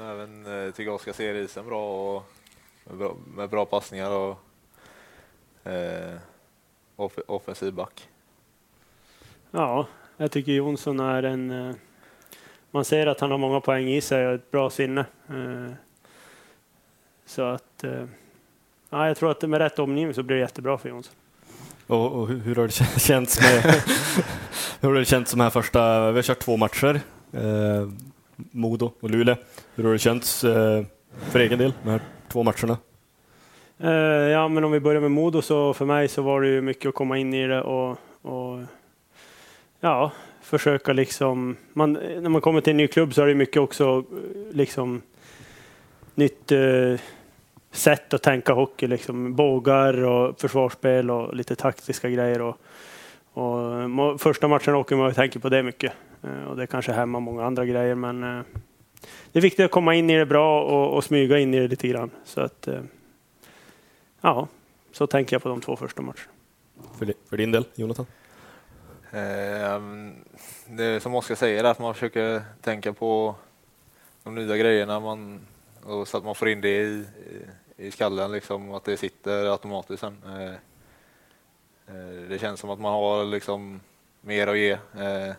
Även, 0.00 0.44
jag 0.44 0.66
eh, 0.66 0.72
tycker 0.72 0.92
Oskar 0.92 1.12
ser 1.12 1.34
isen 1.34 1.66
bra 1.66 2.14
och 2.16 2.22
med 2.84 2.98
bra, 2.98 3.16
med 3.36 3.50
bra 3.50 3.64
passningar 3.64 4.10
och 4.10 4.38
eh, 5.70 6.14
off 6.96 7.18
offensiv 7.26 7.74
back. 7.74 8.08
Ja, 9.50 9.86
jag 10.16 10.30
tycker 10.30 10.52
Jonsson 10.52 11.00
är 11.00 11.22
en... 11.22 11.50
Eh, 11.50 11.74
man 12.70 12.84
ser 12.84 13.06
att 13.06 13.20
han 13.20 13.30
har 13.30 13.38
många 13.38 13.60
poäng 13.60 13.88
i 13.88 14.00
sig 14.00 14.26
och 14.26 14.34
ett 14.34 14.50
bra 14.50 14.70
sinne. 14.70 15.04
Eh, 15.28 15.72
så 17.26 17.42
att... 17.42 17.84
Eh, 17.84 18.04
ja, 18.90 19.06
jag 19.08 19.16
tror 19.16 19.30
att 19.30 19.42
med 19.42 19.58
rätt 19.58 19.78
omgivning 19.78 20.14
så 20.14 20.22
blir 20.22 20.36
det 20.36 20.42
jättebra 20.42 20.78
för 20.78 20.88
Jonsson. 20.88 21.14
Och, 21.86 22.12
och 22.12 22.28
hur, 22.28 22.54
har 22.54 22.66
det 22.66 22.72
känts 23.00 23.40
med... 23.40 23.62
hur 24.80 24.88
har 24.88 24.94
det 24.94 25.04
känts 25.04 25.30
de 25.30 25.40
här 25.40 25.50
första... 25.50 26.10
Vi 26.10 26.18
har 26.18 26.22
kört 26.22 26.38
två 26.38 26.56
matcher. 26.56 27.00
Eh, 27.32 27.88
Modo 28.36 28.92
och 29.00 29.10
Luleå. 29.10 29.36
Hur 29.74 29.84
har 29.84 29.92
det 29.92 29.98
känts 29.98 30.44
eh, 30.44 30.84
för 31.30 31.40
egen 31.40 31.58
del, 31.58 31.72
de 31.82 31.90
här 31.90 32.00
två 32.28 32.42
matcherna? 32.42 32.78
Uh, 33.80 33.90
ja, 34.30 34.48
men 34.48 34.64
om 34.64 34.72
vi 34.72 34.80
börjar 34.80 35.00
med 35.00 35.10
Modo 35.10 35.42
så 35.42 35.74
för 35.74 35.84
mig 35.84 36.08
så 36.08 36.22
var 36.22 36.40
det 36.40 36.48
ju 36.48 36.60
mycket 36.60 36.88
att 36.88 36.94
komma 36.94 37.18
in 37.18 37.34
i 37.34 37.46
det 37.46 37.62
och, 37.62 37.98
och 38.22 38.58
ja, 39.80 40.12
försöka 40.42 40.92
liksom. 40.92 41.56
Man, 41.72 41.92
när 41.92 42.28
man 42.28 42.40
kommer 42.40 42.60
till 42.60 42.70
en 42.70 42.76
ny 42.76 42.88
klubb 42.88 43.14
så 43.14 43.22
är 43.22 43.26
det 43.26 43.34
mycket 43.34 43.62
också 43.62 44.04
liksom 44.52 45.02
nytt 46.14 46.52
uh, 46.52 46.98
sätt 47.70 48.14
att 48.14 48.22
tänka 48.22 48.52
hockey, 48.52 48.86
liksom 48.86 49.34
bågar 49.34 50.04
och 50.04 50.40
försvarsspel 50.40 51.10
och 51.10 51.34
lite 51.34 51.56
taktiska 51.56 52.10
grejer. 52.10 52.40
Och, 52.40 52.58
och 53.32 54.20
första 54.20 54.48
matchen 54.48 54.74
åker 54.74 54.96
man 54.96 55.06
och 55.06 55.14
tänker 55.14 55.40
på 55.40 55.48
det 55.48 55.62
mycket 55.62 55.92
uh, 56.24 56.50
och 56.50 56.56
det 56.56 56.66
kanske 56.66 56.92
hämmar 56.92 57.20
många 57.20 57.44
andra 57.44 57.64
grejer, 57.64 57.94
men 57.94 58.20
det 59.32 59.38
är 59.38 59.42
viktigt 59.42 59.64
att 59.64 59.70
komma 59.70 59.94
in 59.94 60.10
i 60.10 60.18
det 60.18 60.26
bra 60.26 60.62
och, 60.62 60.96
och 60.96 61.04
smyga 61.04 61.38
in 61.38 61.54
i 61.54 61.60
det 61.60 61.68
lite 61.68 61.88
grann 61.88 62.10
så 62.24 62.40
att 62.40 62.68
Ja, 64.24 64.48
så 64.92 65.06
tänker 65.06 65.34
jag 65.34 65.42
på 65.42 65.48
de 65.48 65.60
två 65.60 65.76
första 65.76 66.02
matcherna. 66.02 66.30
För, 66.98 67.14
för 67.28 67.36
din 67.36 67.52
del, 67.52 67.64
Jonathan? 67.74 68.06
Eh, 69.10 69.80
det 70.66 71.02
som 71.02 71.14
Oskar 71.14 71.34
säger, 71.34 71.64
är 71.64 71.68
att 71.68 71.78
man 71.78 71.94
försöker 71.94 72.42
tänka 72.60 72.92
på 72.92 73.34
de 74.22 74.34
nya 74.34 74.56
grejerna 74.56 75.00
man, 75.00 75.40
och 75.82 76.08
så 76.08 76.16
att 76.16 76.24
man 76.24 76.34
får 76.34 76.48
in 76.48 76.60
det 76.60 76.82
i, 76.82 77.04
i, 77.76 77.90
skallen, 77.90 78.32
liksom, 78.32 78.74
att 78.74 78.84
det 78.84 78.96
sitter 78.96 79.46
automatiskt 79.46 80.00
sen. 80.00 80.16
Eh, 80.26 80.54
eh, 81.96 82.28
det 82.28 82.38
känns 82.38 82.60
som 82.60 82.70
att 82.70 82.80
man 82.80 82.92
har 82.92 83.24
liksom 83.24 83.80
mer 84.20 84.46
att 84.46 84.58
ge. 84.58 84.78
Eh, 84.98 85.34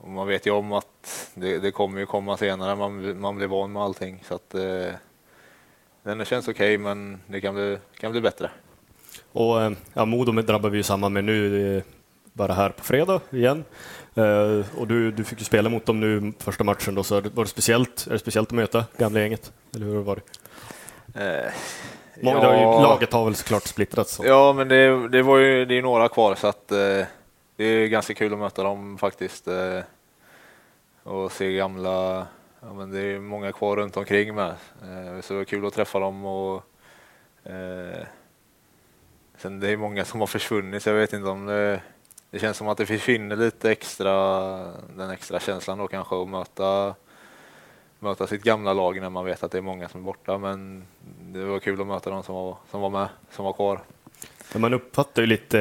och 0.00 0.08
man 0.08 0.26
vet 0.26 0.46
ju 0.46 0.50
om 0.50 0.72
att 0.72 1.30
det, 1.34 1.58
det 1.58 1.70
kommer 1.70 2.00
ju 2.00 2.06
komma 2.06 2.36
senare, 2.36 2.76
man, 2.76 3.20
man 3.20 3.36
blir 3.36 3.46
van 3.46 3.72
med 3.72 3.82
allting. 3.82 4.22
Så 4.28 4.34
att, 4.34 4.54
eh, 4.54 4.92
den 6.02 6.24
känns 6.24 6.48
okej, 6.48 6.74
okay, 6.74 6.78
men 6.78 7.20
det 7.26 7.40
kan 7.40 7.54
bli, 7.54 7.78
kan 8.00 8.12
bli 8.12 8.20
bättre. 8.20 8.50
Och 9.32 9.62
eh, 9.62 9.72
ja, 9.94 10.04
Modo 10.04 10.32
drabbar 10.32 10.70
vi 10.70 10.76
ju 10.76 10.82
samman 10.82 11.12
med 11.12 11.24
nu, 11.24 11.82
bara 12.32 12.52
här 12.52 12.70
på 12.70 12.84
fredag 12.84 13.20
igen. 13.30 13.64
Uh, 14.18 14.64
och 14.78 14.86
du, 14.86 15.10
du 15.10 15.24
fick 15.24 15.38
ju 15.38 15.44
spela 15.44 15.68
mot 15.68 15.86
dem 15.86 16.00
nu 16.00 16.32
första 16.38 16.64
matchen, 16.64 16.94
då, 16.94 17.02
så 17.02 17.20
var 17.20 17.44
det 17.44 17.50
speciellt, 17.50 18.06
är 18.06 18.12
det 18.12 18.18
speciellt 18.18 18.48
att 18.48 18.54
möta 18.54 18.84
gamla 18.96 19.20
gänget? 19.20 19.52
Eller 19.74 19.86
hur 19.86 20.02
var 20.02 20.16
det? 20.16 20.22
Eh, 21.14 21.52
Många, 22.22 22.40
det 22.40 22.46
har 22.46 22.54
ju, 22.54 22.82
laget 22.82 23.12
har 23.12 23.24
väl 23.24 23.34
såklart 23.34 23.62
splittrats. 23.62 24.12
Så. 24.12 24.26
Ja, 24.26 24.52
men 24.52 24.68
det, 24.68 25.08
det 25.08 25.22
var 25.22 25.38
ju 25.38 25.64
det 25.64 25.78
är 25.78 25.82
några 25.82 26.08
kvar 26.08 26.34
så 26.34 26.46
att 26.46 26.72
eh, 26.72 27.06
det 27.56 27.64
är 27.64 27.86
ganska 27.86 28.14
kul 28.14 28.32
att 28.32 28.38
möta 28.38 28.62
dem 28.62 28.98
faktiskt. 28.98 29.48
Eh, 29.48 29.80
och 31.02 31.32
se 31.32 31.52
gamla, 31.52 32.26
ja, 32.62 32.72
men 32.72 32.90
det 32.90 33.00
är 33.00 33.18
många 33.18 33.52
kvar 33.52 33.76
runt 33.76 33.96
omkring 33.96 34.34
med. 34.34 34.50
Eh, 34.82 35.20
så 35.20 35.32
det 35.32 35.38
var 35.38 35.44
kul 35.44 35.66
att 35.66 35.74
träffa 35.74 35.98
dem 35.98 36.24
och 36.24 36.62
eh, 37.44 38.06
sen 39.36 39.60
det 39.60 39.68
är 39.68 39.76
många 39.76 40.04
som 40.04 40.20
har 40.20 40.26
försvunnit 40.26 40.82
så 40.82 40.88
jag 40.88 40.96
vet 40.96 41.12
inte 41.12 41.28
om 41.28 41.46
det, 41.46 41.82
det 42.30 42.38
känns 42.38 42.56
som 42.56 42.68
att 42.68 42.78
det 42.78 42.86
försvinner 42.86 43.36
lite 43.36 43.70
extra, 43.70 44.12
den 44.96 45.10
extra 45.10 45.40
känslan 45.40 45.78
då 45.78 45.86
kanske 45.86 46.22
att 46.22 46.28
möta 46.28 46.94
möta 48.02 48.26
sitt 48.26 48.42
gamla 48.42 48.72
lag 48.72 49.00
när 49.00 49.10
man 49.10 49.24
vet 49.24 49.42
att 49.42 49.52
det 49.52 49.58
är 49.58 49.62
många 49.62 49.88
som 49.88 50.00
är 50.00 50.04
borta. 50.04 50.38
Men 50.38 50.84
det 51.20 51.44
var 51.44 51.58
kul 51.58 51.80
att 51.80 51.86
möta 51.86 52.10
de 52.10 52.22
som 52.22 52.34
var, 52.34 52.56
som 52.70 52.80
var 52.80 52.90
med, 52.90 53.08
som 53.30 53.44
var 53.44 53.52
kvar. 53.52 53.80
Man 54.54 54.74
uppfattar 54.74 55.22
ju 55.22 55.26
lite, 55.26 55.58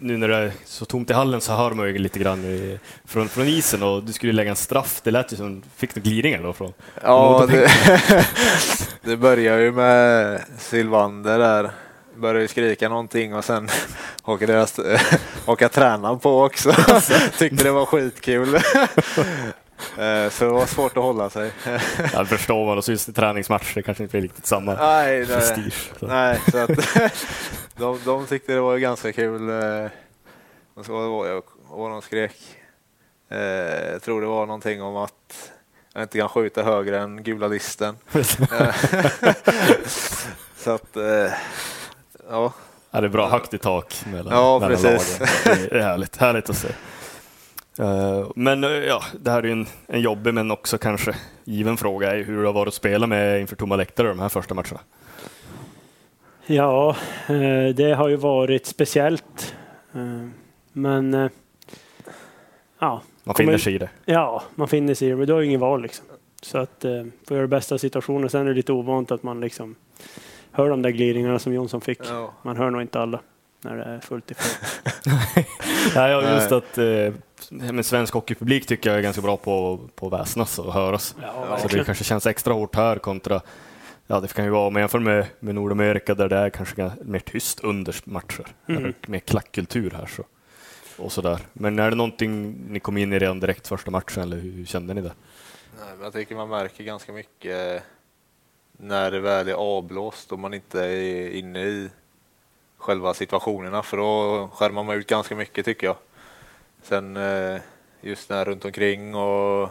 nu 0.00 0.16
när 0.16 0.28
det 0.28 0.36
är 0.36 0.52
så 0.64 0.84
tomt 0.84 1.10
i 1.10 1.12
hallen 1.12 1.40
så 1.40 1.52
hör 1.52 1.70
man 1.70 1.86
ju 1.86 1.98
lite 1.98 2.18
grann 2.18 2.44
i, 2.44 2.78
från, 3.04 3.28
från 3.28 3.46
isen 3.46 3.82
och 3.82 4.02
du 4.02 4.12
skulle 4.12 4.32
lägga 4.32 4.50
en 4.50 4.56
straff. 4.56 5.00
Det 5.04 5.10
lät 5.10 5.32
ju 5.32 5.36
som, 5.36 5.62
fick 5.76 5.94
du 5.94 6.00
glidningar 6.00 6.42
då? 6.42 6.52
Från, 6.52 6.72
ja, 7.02 7.46
det, 7.50 7.70
det 9.02 9.16
började 9.16 9.62
ju 9.62 9.72
med 9.72 10.40
Silvander 10.58 11.38
där. 11.38 11.70
Började 12.16 12.48
skrika 12.48 12.88
någonting 12.88 13.34
och 13.34 13.44
sen 13.44 13.68
hakade, 14.22 14.52
deras, 14.52 14.80
hakade 15.46 15.74
tränaren 15.74 16.18
på 16.18 16.42
också. 16.42 16.72
Tyckte 17.38 17.64
det 17.64 17.70
var 17.70 17.86
skitkul. 17.86 18.58
Eh, 19.98 20.30
så 20.30 20.44
det 20.44 20.50
var 20.50 20.66
svårt 20.66 20.96
att 20.96 21.02
hålla 21.02 21.30
sig. 21.30 21.52
Jag 22.12 22.28
förstår 22.28 22.66
man, 22.66 22.78
och 22.78 22.84
så 22.84 22.92
just 22.92 23.08
i 23.08 23.12
träningsmatcher 23.12 23.82
kanske 23.82 24.02
inte 24.02 24.12
blir 24.12 24.22
riktigt 24.22 24.46
samma 24.46 24.74
nej, 24.74 25.26
prestige. 25.26 25.90
Så. 26.00 26.06
Nej, 26.06 26.40
så 26.50 26.58
att, 26.58 26.70
de, 27.76 28.00
de 28.04 28.26
tyckte 28.26 28.52
det 28.52 28.60
var 28.60 28.78
ganska 28.78 29.12
kul. 29.12 29.50
Eh, 29.50 29.86
och 30.74 30.86
så 30.86 30.92
var 30.92 31.28
det 31.28 31.42
vad 31.68 31.90
de 31.90 32.02
skrek. 32.02 32.36
Eh, 33.30 33.38
jag 33.92 34.02
tror 34.02 34.20
det 34.20 34.26
var 34.26 34.46
någonting 34.46 34.82
om 34.82 34.96
att 34.96 35.52
jag 35.94 36.02
inte 36.02 36.18
kan 36.18 36.28
skjuta 36.28 36.62
högre 36.62 37.00
än 37.00 37.22
gula 37.22 37.48
listen. 37.48 37.96
så 40.56 40.70
att, 40.70 40.96
ja. 42.30 42.52
Ja, 42.90 43.00
det 43.00 43.06
är 43.06 43.08
bra 43.08 43.28
högt 43.28 43.54
i 43.54 43.58
tak 43.58 44.04
mellan, 44.12 44.32
ja, 44.32 44.58
mellan 44.58 44.76
precis. 44.82 45.20
lagen. 45.20 45.66
Det 45.70 45.76
är 45.76 45.82
härligt, 45.82 46.16
härligt 46.16 46.50
att 46.50 46.56
se. 46.56 46.68
Eh, 47.78 48.30
men 48.34 48.64
eh, 48.64 48.70
ja, 48.70 49.02
det 49.20 49.30
här 49.30 49.42
är 49.42 49.52
en, 49.52 49.66
en 49.86 50.00
jobbig 50.00 50.34
men 50.34 50.50
också 50.50 50.78
kanske 50.78 51.14
given 51.44 51.76
fråga 51.76 52.12
är 52.12 52.22
hur 52.22 52.40
det 52.40 52.48
har 52.48 52.52
varit 52.52 52.68
att 52.68 52.74
spela 52.74 53.06
med 53.06 53.40
inför 53.40 53.56
tomma 53.56 53.76
läktare 53.76 54.08
de 54.08 54.18
här 54.18 54.28
första 54.28 54.54
matcherna. 54.54 54.80
Ja, 56.46 56.96
eh, 57.28 57.74
det 57.74 57.94
har 57.96 58.08
ju 58.08 58.16
varit 58.16 58.66
speciellt. 58.66 59.54
Men 60.72 61.30
ja. 62.78 63.02
Man 63.24 63.34
finner 63.34 63.58
sig 63.58 63.74
i 63.74 63.78
det. 63.78 63.90
Ja, 64.04 64.42
man 64.54 64.68
finner 64.68 64.94
sig 64.94 65.08
i 65.08 65.10
det, 65.10 65.16
men 65.16 65.26
du 65.26 65.32
har 65.32 65.40
ju 65.40 65.46
ingen 65.46 65.60
val 65.60 65.82
liksom. 65.82 66.06
Så 66.42 66.58
att 66.58 66.84
få 67.28 67.34
göra 67.34 67.42
det 67.42 67.48
bästa 67.48 67.74
av 67.74 67.78
situationen. 67.78 68.30
Sen 68.30 68.40
är 68.40 68.44
det 68.44 68.54
lite 68.54 68.72
ovant 68.72 69.10
att 69.10 69.22
man 69.22 69.40
liksom 69.40 69.74
hör 70.50 70.70
de 70.70 70.82
där 70.82 70.90
glidningarna 70.90 71.38
som 71.38 71.54
Jonsson 71.54 71.80
fick. 71.80 72.00
Man 72.42 72.56
hör 72.56 72.70
nog 72.70 72.82
inte 72.82 73.00
alla 73.00 73.20
när 73.62 73.76
det 73.76 73.84
är 73.84 74.00
fullt 74.00 74.30
i 74.30 74.34
ja, 75.94 76.34
just 76.34 76.52
att 76.52 76.78
eh, 76.78 77.12
men 77.52 77.84
svensk 77.84 78.14
hockeypublik 78.14 78.66
tycker 78.66 78.90
jag 78.90 78.98
är 78.98 79.02
ganska 79.02 79.22
bra 79.22 79.36
på, 79.36 79.80
på 79.94 80.06
att 80.06 80.12
väsnas 80.12 80.58
och 80.58 80.72
höras. 80.72 81.14
Ja, 81.22 81.58
så 81.58 81.68
det 81.68 81.84
kanske 81.84 82.04
känns 82.04 82.26
extra 82.26 82.54
hårt 82.54 82.76
här 82.76 82.98
kontra 82.98 83.40
Ja, 84.10 84.20
det 84.20 84.32
kan 84.32 84.44
ju 84.44 84.50
vara 84.50 84.66
om 84.66 84.72
man 84.72 84.82
jämför 84.82 84.98
med, 84.98 85.26
med 85.40 85.54
Nordamerika 85.54 86.14
där 86.14 86.28
det 86.28 86.36
är 86.36 86.50
kanske 86.50 86.92
mer 87.02 87.18
tyst 87.18 87.60
under 87.60 87.96
matcher, 88.04 88.46
mm. 88.66 88.94
mer 89.06 89.18
klackkultur 89.18 89.90
här. 89.90 90.06
Så, 90.06 90.24
och 91.02 91.12
sådär. 91.12 91.38
Men 91.52 91.78
är 91.78 91.90
det 91.90 91.96
någonting 91.96 92.56
ni 92.68 92.80
kom 92.80 92.96
in 92.96 93.12
i 93.12 93.18
redan 93.18 93.40
direkt 93.40 93.68
första 93.68 93.90
matchen 93.90 94.22
eller 94.22 94.36
hur 94.36 94.64
kände 94.64 94.94
ni 94.94 95.00
det? 95.00 95.12
Nej, 95.80 95.88
jag 96.02 96.12
tycker 96.12 96.34
man 96.34 96.48
märker 96.48 96.84
ganska 96.84 97.12
mycket 97.12 97.82
när 98.72 99.10
det 99.10 99.20
väl 99.20 99.48
är 99.48 99.54
avblåst 99.54 100.32
och 100.32 100.38
man 100.38 100.54
inte 100.54 100.84
är 100.84 101.30
inne 101.30 101.62
i 101.62 101.90
själva 102.78 103.14
situationerna 103.14 103.82
för 103.82 103.96
då 103.96 104.48
skärmar 104.54 104.82
man 104.82 104.96
ut 104.96 105.06
ganska 105.06 105.36
mycket 105.36 105.64
tycker 105.64 105.86
jag. 105.86 105.96
Sen 106.82 107.16
eh, 107.16 107.60
just 108.00 108.30
när 108.30 108.44
runt 108.44 108.64
omkring 108.64 109.14
och 109.14 109.68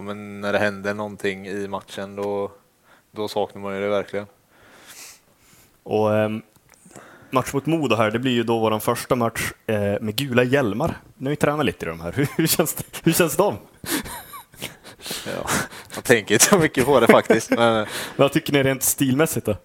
men 0.00 0.40
när 0.40 0.52
det 0.52 0.58
händer 0.58 0.94
någonting 0.94 1.46
i 1.46 1.68
matchen 1.68 2.16
då, 2.16 2.52
då 3.10 3.28
saknar 3.28 3.62
man 3.62 3.74
ju 3.74 3.80
det 3.80 3.88
verkligen. 3.88 4.26
Och 5.82 6.14
eh, 6.14 6.30
match 7.30 7.52
mot 7.52 7.66
Modo 7.66 7.96
här, 7.96 8.10
det 8.10 8.18
blir 8.18 8.32
ju 8.32 8.42
då 8.42 8.58
vår 8.58 8.78
första 8.78 9.16
match 9.16 9.52
eh, 9.66 10.00
med 10.00 10.16
gula 10.16 10.42
hjälmar. 10.42 11.00
Nu 11.16 11.24
har 11.26 11.30
vi 11.30 11.36
tränat 11.36 11.66
lite 11.66 11.86
i 11.86 11.88
de 11.88 12.00
här. 12.00 12.12
Hur, 12.12 12.28
hur, 12.36 12.46
känns, 12.46 12.74
det, 12.74 12.84
hur 13.04 13.12
känns 13.12 13.36
de? 13.36 13.56
Ja, 15.26 15.50
jag 15.94 16.04
tänker 16.04 16.34
inte 16.34 16.44
så 16.44 16.58
mycket 16.58 16.86
på 16.86 17.00
det 17.00 17.06
faktiskt. 17.06 17.50
Men... 17.56 17.86
Vad 18.16 18.32
tycker 18.32 18.52
ni 18.52 18.62
rent 18.62 18.82
stilmässigt 18.82 19.46
då? 19.46 19.56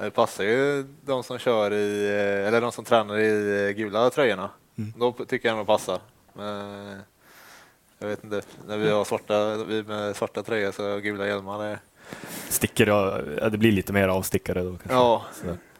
Det 0.00 0.10
passar 0.10 0.44
ju 0.44 0.86
de 1.04 1.22
som 1.22 1.38
kör 1.38 1.72
i, 1.72 2.06
eh, 2.06 2.48
eller 2.48 2.60
de 2.60 2.72
som 2.72 2.84
tränar 2.84 3.18
i 3.18 3.66
eh, 3.66 3.70
gula 3.70 4.10
tröjorna. 4.10 4.50
Mm. 4.80 4.92
Då 4.96 5.12
tycker 5.12 5.48
jag 5.48 5.58
de 5.58 5.66
passar. 5.66 6.00
Men 6.32 7.02
jag 7.98 8.08
vet 8.08 8.24
inte, 8.24 8.42
när 8.66 8.78
vi 8.78 8.90
har 8.90 9.04
svarta, 9.04 9.56
vi 9.64 9.82
med 9.82 10.16
svarta 10.16 10.42
tröjor 10.42 10.72
så 10.72 10.98
gula 10.98 11.26
hjälmar. 11.26 11.64
Är... 11.64 11.78
Sticker, 12.48 12.86
ja, 12.86 13.20
det 13.48 13.58
blir 13.58 13.72
lite 13.72 13.92
mer 13.92 14.08
avstickare 14.08 14.62
då 14.62 14.70
kanske? 14.70 14.92
Ja, 14.94 15.24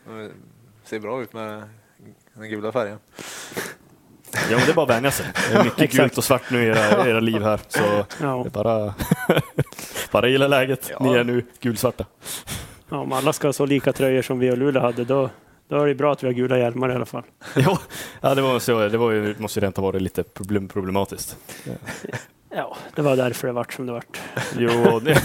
det 0.06 0.30
ser 0.84 0.98
bra 0.98 1.22
ut 1.22 1.32
med 1.32 1.68
den 2.34 2.50
gula 2.50 2.72
färgen. 2.72 2.98
Ja, 4.32 4.56
men 4.56 4.58
det 4.66 4.70
är 4.70 4.74
bara 4.74 4.82
att 4.82 4.90
vänja 4.90 5.10
sig. 5.10 5.26
Det 5.50 5.54
är 5.54 5.64
mycket 5.64 5.92
gult 5.96 6.18
och 6.18 6.24
svart 6.24 6.50
nu 6.50 6.64
i 6.64 6.66
era, 6.66 7.08
era 7.08 7.20
liv 7.20 7.42
här, 7.42 7.60
så 7.68 7.80
ja. 8.20 8.42
det 8.42 8.48
är 8.48 8.50
bara, 8.50 8.94
bara 10.12 10.28
gilla 10.28 10.48
läget. 10.48 10.90
Ja. 10.90 10.98
Ni 11.00 11.14
är 11.14 11.24
nu 11.24 11.44
gulsvarta. 11.60 12.04
Ja, 12.88 12.98
om 12.98 13.12
alla 13.12 13.32
ska 13.32 13.48
ha 13.48 13.52
så 13.52 13.66
lika 13.66 13.92
tröjor 13.92 14.22
som 14.22 14.38
vi 14.38 14.50
och 14.50 14.58
Luleå 14.58 14.82
hade, 14.82 15.04
då, 15.04 15.30
då 15.70 15.82
är 15.82 15.86
det 15.86 15.94
bra 15.94 16.12
att 16.12 16.22
vi 16.22 16.26
har 16.26 16.34
gula 16.34 16.58
hjälmar 16.58 16.92
i 16.92 16.94
alla 16.94 17.06
fall. 17.06 17.22
ja, 18.20 18.34
det, 18.34 18.42
var 18.42 18.58
så, 18.58 18.88
det 18.88 18.98
var 18.98 19.10
ju, 19.10 19.34
måste 19.38 19.60
ju 19.60 19.64
rent 19.64 19.76
ha 19.76 19.82
varit 19.82 20.02
lite 20.02 20.22
problem, 20.22 20.68
problematiskt. 20.68 21.36
Ja. 22.54 22.76
det 22.94 23.02
var 23.02 23.16
därför 23.16 23.46
det 23.46 23.52
vart 23.52 23.72
som 23.72 23.86
det 23.86 23.92
vart. 23.92 24.20
jo, 24.58 25.00
det, 25.00 25.22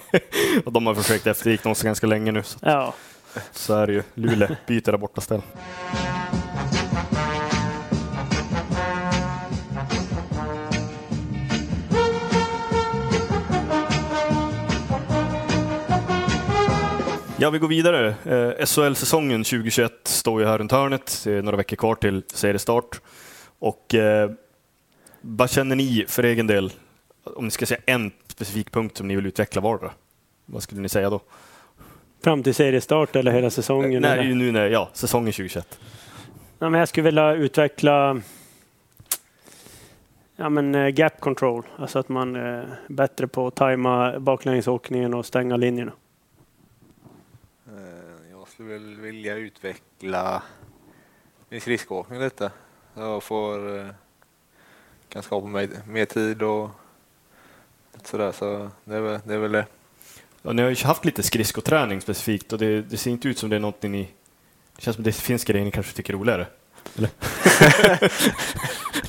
och 0.64 0.72
de 0.72 0.86
har 0.86 0.94
försökt 0.94 1.26
efterlikna 1.26 1.70
oss 1.70 1.82
ganska 1.82 2.06
länge 2.06 2.32
nu. 2.32 2.42
Så, 2.42 2.58
ja. 2.62 2.94
så 3.52 3.74
är 3.74 3.86
det 3.86 3.92
ju. 3.92 4.02
Luleå 4.14 4.48
byter 4.66 4.92
där 4.92 4.98
Ja, 17.40 17.50
vi 17.50 17.58
går 17.58 17.68
vidare. 17.68 18.14
Eh, 18.24 18.66
SHL-säsongen 18.66 19.44
2021 19.44 19.92
står 20.04 20.40
ju 20.40 20.46
här 20.46 20.58
runt 20.58 20.72
hörnet. 20.72 21.20
Det 21.24 21.32
är 21.32 21.42
några 21.42 21.56
veckor 21.56 21.76
kvar 21.76 21.94
till 21.94 22.22
seriestart. 22.34 23.00
Och 23.58 23.94
eh, 23.94 24.30
vad 25.20 25.50
känner 25.50 25.76
ni 25.76 26.04
för 26.08 26.22
egen 26.22 26.46
del? 26.46 26.72
Om 27.24 27.44
ni 27.44 27.50
ska 27.50 27.66
säga 27.66 27.80
en 27.86 28.10
specifik 28.26 28.72
punkt 28.72 28.96
som 28.96 29.08
ni 29.08 29.16
vill 29.16 29.26
utveckla 29.26 29.60
vardera, 29.60 29.90
vad 30.46 30.62
skulle 30.62 30.80
ni 30.80 30.88
säga 30.88 31.10
då? 31.10 31.20
Fram 32.24 32.42
till 32.42 32.54
seriestart 32.54 33.16
eller 33.16 33.32
hela 33.32 33.50
säsongen? 33.50 34.02
Nej, 34.02 34.18
eller? 34.18 34.34
nu 34.34 34.52
när, 34.52 34.68
ja, 34.68 34.88
säsongen 34.92 35.32
2021. 35.32 35.78
Ja, 36.58 36.70
men 36.70 36.78
jag 36.78 36.88
skulle 36.88 37.04
vilja 37.04 37.32
utveckla 37.32 38.20
ja, 40.36 40.48
men, 40.48 40.74
uh, 40.74 40.88
gap 40.88 41.20
control, 41.20 41.62
alltså 41.76 41.98
att 41.98 42.08
man 42.08 42.36
är 42.36 42.66
bättre 42.88 43.26
på 43.26 43.46
att 43.46 43.54
tajma 43.54 44.20
baklängesåkningen 44.20 45.14
och 45.14 45.26
stänga 45.26 45.56
linjerna 45.56 45.92
skulle 48.58 48.72
väl 48.72 49.00
vilja 49.00 49.34
utveckla 49.34 50.42
min 51.48 51.60
skridskoåkning 51.60 52.20
lite. 52.20 52.50
Jag 52.94 53.22
får 53.22 53.78
eh, 53.78 53.86
kan 55.08 55.22
skapa 55.22 55.46
mig 55.46 55.68
mer 55.86 56.04
tid 56.04 56.42
och 56.42 56.70
sådär 58.04 58.32
så 58.32 58.70
det 58.84 58.96
är 58.96 59.00
väl 59.00 59.20
det. 59.24 59.34
Är 59.34 59.38
väl 59.38 59.52
det. 59.52 59.66
Ja, 60.42 60.52
ni 60.52 60.62
har 60.62 60.70
ju 60.70 60.84
haft 60.84 61.04
lite 61.04 61.22
skridskoträning 61.22 62.00
specifikt 62.00 62.52
och 62.52 62.58
det, 62.58 62.82
det, 62.82 62.96
ser 62.96 63.10
inte 63.10 63.28
ut 63.28 63.38
som 63.38 63.50
det 63.50 63.56
är 63.56 63.60
någonting 63.60 63.92
ni... 63.92 64.08
Det 64.76 64.82
känns 64.82 64.94
som 64.94 65.04
det 65.04 65.12
finns 65.12 65.44
grejer 65.44 65.64
ni 65.64 65.70
kanske 65.70 65.92
tycker 65.92 66.12
är 66.12 66.18
roligare. 66.18 66.46
Eller? 66.96 67.10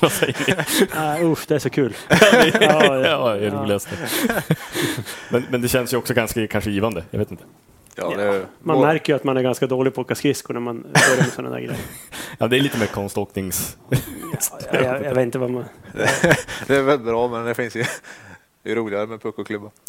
Vad 0.00 0.12
säger 0.12 0.46
ni? 0.46 1.22
Uh, 1.22 1.32
usch, 1.32 1.44
det 1.48 1.54
är 1.54 1.58
så 1.58 1.70
kul. 1.70 1.96
ja, 2.08 2.16
det, 2.32 2.58
ja, 2.60 2.96
ja, 2.96 3.34
det 3.34 3.46
är 3.46 3.50
roligast. 3.62 3.88
men, 5.30 5.46
men 5.50 5.62
det 5.62 5.68
känns 5.68 5.92
ju 5.92 5.96
också 5.96 6.14
ganska 6.14 6.46
kanske 6.46 6.70
givande. 6.70 7.04
Jag 7.10 7.18
vet 7.18 7.30
inte. 7.30 7.44
Ja, 7.94 8.16
det, 8.16 8.46
man 8.62 8.80
märker 8.80 9.12
ju 9.12 9.16
att 9.16 9.24
man 9.24 9.36
är 9.36 9.42
ganska 9.42 9.66
dålig 9.66 9.94
på 9.94 10.00
att 10.00 10.04
åka 10.04 10.14
skridskor 10.14 10.54
när 10.54 10.60
man 10.60 10.82
börjar 10.82 11.16
med 11.16 11.26
sådana 11.32 11.54
där 11.54 11.60
grejer. 11.60 11.80
Ja, 12.38 12.48
det 12.48 12.56
är 12.56 12.60
lite 12.60 12.78
mer 12.78 12.86
konståknings... 12.86 13.76
Ja, 13.90 13.98
jag, 14.72 15.04
jag, 15.04 15.14
vet 15.14 15.22
inte 15.22 15.38
vad 15.38 15.50
man... 15.50 15.64
det 16.66 16.76
är 16.76 16.82
väldigt 16.82 17.06
bra, 17.06 17.28
men 17.28 17.44
det 17.44 17.54
finns 17.54 17.76
ju... 17.76 17.84
Det 18.62 18.72
är 18.72 18.76
roligare 18.76 19.06
med 19.06 19.22
puck 19.22 19.38
och 19.38 19.46
klubba. 19.46 19.70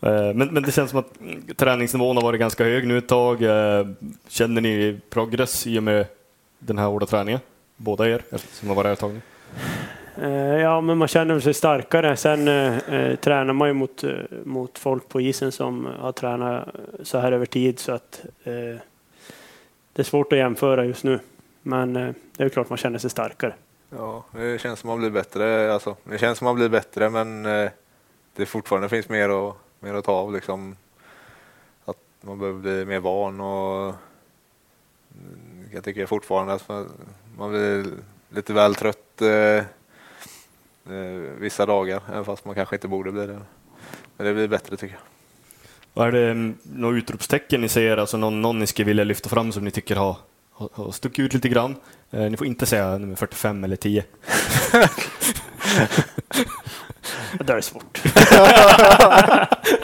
Eh, 0.00 0.34
Men, 0.34 0.48
men 0.54 0.62
det 0.62 0.72
känns 0.72 0.90
som 0.90 0.98
att 0.98 1.12
träningsnivån 1.56 2.16
har 2.16 2.22
varit 2.22 2.40
ganska 2.40 2.64
hög 2.64 2.86
nu 2.86 2.98
ett 2.98 3.08
tag. 3.08 3.42
Eh, 3.42 3.86
Känner 4.28 4.60
ni 4.60 5.00
progress 5.10 5.66
i 5.66 5.78
och 5.78 5.82
med 5.82 6.06
den 6.58 6.78
här 6.78 6.86
hårda 6.86 7.06
träningen? 7.06 7.40
Båda 7.76 8.08
er, 8.08 8.22
som 8.52 8.68
har 8.68 8.76
varit 8.76 8.86
här 8.86 8.92
ett 8.92 8.98
tag 8.98 9.12
nu? 9.14 9.20
Eh, 10.22 10.60
ja, 10.60 10.80
men 10.80 10.98
man 10.98 11.08
känner 11.08 11.40
sig 11.40 11.54
starkare. 11.54 12.16
Sen 12.16 12.48
eh, 12.48 12.78
eh 12.78 13.16
tränar 13.16 13.52
man 13.52 13.68
ju 13.68 13.74
mot, 13.74 14.04
eh, 14.04 14.10
mot 14.44 14.78
folk 14.78 15.08
på 15.08 15.20
isen 15.20 15.52
som 15.52 15.88
har 15.98 16.12
tränat 16.12 16.68
så 17.02 17.18
här 17.18 17.32
över 17.32 17.46
tid 17.46 17.78
så 17.78 17.92
att 17.92 18.24
eh, 18.44 18.80
det 19.92 20.02
är 20.02 20.04
svårt 20.04 20.32
att 20.32 20.38
jämföra 20.38 20.84
just 20.84 21.04
nu. 21.04 21.20
Men 21.62 21.96
eh, 21.96 22.14
det 22.36 22.44
är 22.44 22.48
klart 22.48 22.68
man 22.68 22.78
känner 22.78 22.98
sig 22.98 23.10
starkare. 23.10 23.54
Ja, 23.90 24.24
det 24.32 24.60
känns 24.60 24.80
som 24.80 24.88
man 24.88 24.98
blir 24.98 25.10
bättre. 25.10 25.74
Alltså, 25.74 25.96
det 26.04 26.18
känns 26.18 26.38
som 26.38 26.44
man 26.44 26.54
blir 26.54 26.68
bättre, 26.68 27.10
men 27.10 27.46
eh, 27.46 27.70
det 28.36 28.46
fortfarande 28.46 28.88
finns 28.88 29.08
mer 29.08 29.28
att, 29.28 29.54
mer 29.80 29.94
att 29.94 30.04
ta 30.04 30.12
av. 30.12 30.32
Liksom. 30.32 30.76
Att 31.84 31.96
man 32.20 32.38
behöver 32.38 32.60
bli 32.60 32.84
mer 32.84 33.00
van 33.00 33.40
och 33.40 33.94
jag 35.72 35.84
tycker 35.84 36.06
fortfarande 36.06 36.52
att 36.52 36.68
man, 36.68 36.90
man 37.38 37.50
blir 37.50 37.86
lite 38.28 38.52
väl 38.52 38.74
trött 38.74 39.22
eh, 39.22 39.64
vissa 41.38 41.66
dagar, 41.66 42.00
även 42.08 42.24
fast 42.24 42.44
man 42.44 42.54
kanske 42.54 42.76
inte 42.76 42.88
borde 42.88 43.12
bli 43.12 43.26
det. 43.26 43.40
Men 44.16 44.26
det 44.26 44.34
blir 44.34 44.48
bättre 44.48 44.76
tycker 44.76 44.94
jag. 44.94 46.06
Är 46.06 46.12
det 46.12 46.30
mm, 46.30 46.58
några 46.62 46.96
utropstecken 46.96 47.60
ni 47.60 47.68
ser, 47.68 47.96
alltså 47.96 48.16
någon, 48.16 48.42
någon 48.42 48.58
ni 48.58 48.66
skulle 48.66 48.86
vilja 48.86 49.04
lyfta 49.04 49.28
fram 49.28 49.52
som 49.52 49.64
ni 49.64 49.70
tycker 49.70 49.96
har, 49.96 50.16
har, 50.52 50.68
har 50.72 50.92
stuckit 50.92 51.24
ut 51.24 51.34
lite 51.34 51.48
grann? 51.48 51.76
Eh, 52.10 52.20
ni 52.20 52.36
får 52.36 52.46
inte 52.46 52.66
säga 52.66 52.98
nummer 52.98 53.16
45 53.16 53.64
eller 53.64 53.76
10. 53.76 54.04
Det 57.38 57.44
där 57.44 57.56
är 57.56 57.60
svårt. 57.60 58.02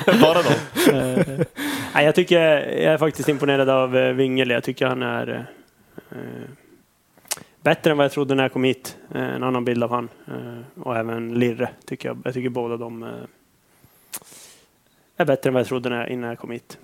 Bara 0.20 0.42
då. 0.42 0.50
Eh, 0.92 1.46
nej, 1.94 2.04
jag, 2.04 2.14
tycker, 2.14 2.40
jag 2.60 2.92
är 2.94 2.98
faktiskt 2.98 3.28
imponerad 3.28 3.68
av 3.68 3.96
eh, 3.96 4.12
Wingel. 4.12 4.50
Jag 4.50 4.64
tycker 4.64 4.86
han 4.86 5.02
är 5.02 5.46
eh, 6.10 6.16
bättre 7.62 7.90
än 7.90 7.96
vad 7.96 8.04
jag 8.04 8.12
trodde 8.12 8.34
när 8.34 8.42
jag 8.44 8.52
kom 8.52 8.64
hit. 8.64 8.96
Eh, 9.14 9.22
en 9.22 9.42
annan 9.42 9.64
bild 9.64 9.84
av 9.84 9.90
han. 9.90 10.08
Eh, 10.28 10.82
och 10.82 10.96
även 10.96 11.34
Lirre 11.34 11.70
tycker 11.84 12.08
jag. 12.08 12.18
Jag 12.24 12.34
tycker 12.34 12.48
båda 12.48 12.76
de 12.76 13.02
eh, 13.02 13.08
är 15.16 15.24
bättre 15.24 15.48
än 15.48 15.54
vad 15.54 15.60
jag 15.60 15.68
trodde 15.68 15.88
när, 15.88 16.06
innan 16.06 16.28
jag 16.28 16.38
kom 16.38 16.50
hit. 16.50 16.78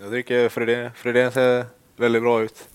Jag 0.00 0.10
tycker 0.10 0.48
Fredén, 0.48 0.90
Fredén 0.94 1.32
ser 1.32 1.64
väldigt 1.96 2.22
bra 2.22 2.42
ut. 2.42 2.68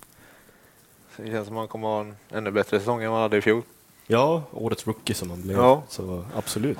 Det 1.17 1.31
känns 1.31 1.47
som 1.47 1.57
att 1.57 1.61
han 1.61 1.67
kommer 1.67 1.87
ha 1.87 2.01
en 2.01 2.15
ännu 2.29 2.51
bättre 2.51 2.79
säsong 2.79 3.03
än 3.03 3.09
vad 3.09 3.19
han 3.19 3.23
hade 3.23 3.37
i 3.37 3.41
fjol. 3.41 3.61
Ja, 4.07 4.43
årets 4.51 4.87
rookie 4.87 5.15
som 5.15 5.29
han 5.29 5.41
blev. 5.41 5.57
Ja. 5.57 5.83
Så 5.87 6.25
absolut. 6.35 6.77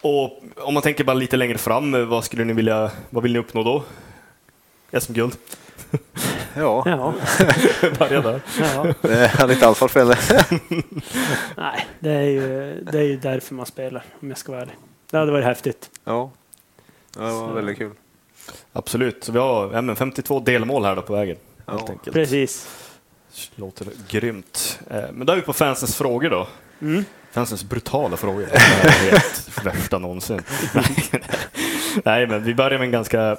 Och 0.00 0.42
om 0.56 0.74
man 0.74 0.82
tänker 0.82 1.04
bara 1.04 1.14
lite 1.14 1.36
längre 1.36 1.58
fram, 1.58 2.08
vad 2.08 2.24
skulle 2.24 2.44
ni 2.44 2.52
vilja, 2.52 2.90
vad 3.10 3.22
vill 3.22 3.32
ni 3.32 3.38
uppnå 3.38 3.62
då? 3.62 3.84
SM-guld? 5.00 5.36
Ja, 6.56 6.82
Ja, 6.86 7.14
Börja 7.98 8.20
där. 8.22 8.40
ja. 8.74 8.86
det 9.02 9.26
hade 9.28 9.52
inte 9.52 9.66
alls 9.68 9.80
varit 9.80 9.90
fel. 9.90 10.14
Nej, 11.56 11.86
det 11.98 12.10
är, 12.10 12.22
ju, 12.22 12.40
det 12.92 12.98
är 12.98 13.02
ju 13.02 13.16
därför 13.16 13.54
man 13.54 13.66
spelar 13.66 14.04
om 14.20 14.28
jag 14.28 14.38
ska 14.38 14.52
vara 14.52 14.62
ärlig. 14.62 14.74
Det 15.10 15.16
hade 15.18 15.32
varit 15.32 15.44
häftigt. 15.44 15.90
Ja, 16.04 16.30
det 17.14 17.20
var 17.20 17.30
Så- 17.30 17.46
väldigt 17.52 17.78
kul. 17.78 17.90
Absolut, 18.72 19.24
så 19.24 19.32
vi 19.32 19.38
har 19.38 19.70
ja, 19.74 19.80
men 19.82 19.96
52 19.96 20.40
delmål 20.40 20.84
här 20.84 20.96
då 20.96 21.02
på 21.02 21.12
vägen. 21.12 21.36
Helt 21.66 21.82
Ja. 21.86 21.92
enkelt. 21.92 22.14
Precis. 22.14 22.68
Låter 23.54 23.86
grymt. 24.08 24.78
Eh, 24.90 25.02
Men 25.12 25.26
då 25.26 25.32
är 25.32 25.36
vi 25.36 25.42
på 25.42 25.52
fansens 25.52 25.96
frågor 25.96 26.30
då. 26.30 26.48
Mm. 26.80 27.04
Fansens 27.32 27.64
brutala 27.64 28.16
frågor. 28.16 28.46
Det 28.52 28.56
är 28.88 29.10
helt 29.10 29.50
värsta 29.66 29.98
någonsin. 29.98 30.42
Nej, 32.04 32.26
men 32.26 32.44
vi 32.44 32.54
börjar 32.54 32.78
med 32.78 32.86
en 32.86 32.92
ganska 32.92 33.36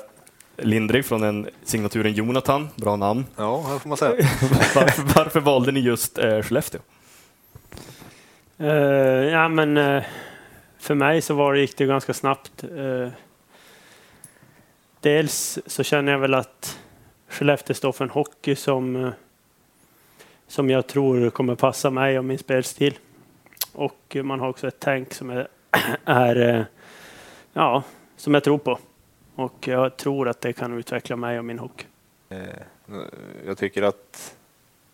lindrig 0.62 1.06
från 1.06 1.24
en 1.24 1.50
signaturen 1.64 2.14
Jonathan. 2.14 2.70
Bra 2.76 2.96
namn. 2.96 3.26
Ja, 3.36 3.70
det 3.74 3.80
får 3.80 3.90
man 3.90 3.98
säga. 3.98 4.12
Varför, 4.76 5.04
varför 5.16 5.40
valde 5.40 5.72
ni 5.72 5.80
just 5.80 6.18
eh, 6.18 6.42
Skellefteå? 6.42 6.82
Eh, 8.58 8.70
ja, 9.32 9.50
men 9.50 9.78
eh, 9.78 10.04
för 10.78 10.96
mig 10.96 11.22
så 11.22 11.34
var 11.34 11.54
det, 11.54 11.60
gick 11.60 11.78
det 11.78 11.86
ganska 11.86 12.14
snabbt. 12.14 12.64
Eh, 12.64 13.10
dels 15.00 15.60
så 15.66 15.84
känner 15.84 16.12
jag 16.12 16.20
väl 16.20 16.34
att 16.34 16.80
Skellefteå 17.30 17.74
står 17.74 17.92
för 17.92 18.06
en 18.06 18.10
hockey 18.10 18.56
som, 18.56 19.12
som 20.48 20.70
jag 20.70 20.88
tror 20.88 21.30
kommer 21.30 21.56
passa 21.56 21.90
mig 21.90 22.18
och 22.18 22.26
min 22.26 22.38
spelstil. 22.38 22.98
Och 23.74 24.18
man 24.24 24.40
har 24.40 24.50
också 24.50 24.68
ett 24.68 24.80
tänk 24.80 25.14
som 25.14 25.30
är, 25.30 25.48
är 26.06 26.66
ja, 27.54 27.84
som 28.18 28.34
jag 28.34 28.44
tror 28.44 28.58
på. 28.58 28.80
Och 29.40 29.68
jag 29.68 29.98
tror 29.98 30.30
att 30.30 30.42
det 30.42 30.54
kan 30.54 30.78
utveckla 30.78 31.16
mig 31.16 31.40
och 31.40 31.46
min 31.46 31.60
hockey. 31.60 31.86
Eh, 32.30 32.40
jag 33.46 33.58
tycker 33.58 33.84
att 33.84 34.36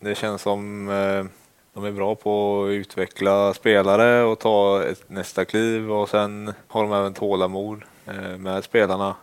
det 0.00 0.14
känns 0.14 0.42
som 0.42 0.88
eh, 0.88 1.24
de 1.72 1.84
är 1.84 1.92
bra 1.92 2.14
på 2.14 2.64
att 2.64 2.70
utveckla 2.70 3.54
spelare 3.54 4.22
och 4.22 4.38
ta 4.38 4.82
ett 4.82 5.10
nästa 5.10 5.44
kliv 5.44 5.92
och 5.92 6.08
sen 6.08 6.52
har 6.68 6.82
de 6.82 6.92
även 6.92 7.14
tålamod 7.14 7.82
eh, 8.06 8.38
med 8.38 8.64
spelarna. 8.64 9.14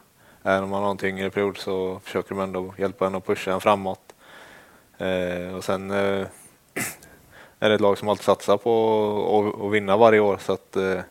Även 0.43 0.63
om 0.63 0.69
man 0.69 0.83
har 0.83 0.91
en 0.91 0.97
tyngre 0.97 1.29
period 1.29 1.57
så 1.57 1.99
försöker 2.03 2.29
de 2.29 2.39
ändå 2.39 2.73
hjälpa 2.77 3.07
en 3.07 3.15
och 3.15 3.25
pusha 3.25 3.53
en 3.53 3.61
framåt. 3.61 4.13
Och 5.55 5.63
sen 5.63 5.91
är 5.91 6.27
det 7.59 7.73
ett 7.73 7.81
lag 7.81 7.97
som 7.97 8.09
alltid 8.09 8.25
satsar 8.25 8.57
på 8.57 9.63
att- 9.65 9.73
vinna 9.73 9.97
varje 9.97 10.19
år 10.19 10.37
så 10.37 10.53
att 10.53 10.71
det 10.71 11.03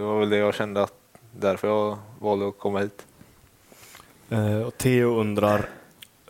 var 0.00 0.20
väl 0.20 0.30
det 0.30 0.36
jag 0.36 0.54
kände 0.54 0.82
att 0.82 0.99
därför 1.32 1.68
jag 1.68 1.98
valde 2.18 2.48
att 2.48 2.58
komma 2.58 2.78
hit. 2.80 3.06
Eh, 4.30 4.56
och 4.56 4.78
Theo 4.78 5.20
undrar, 5.20 5.68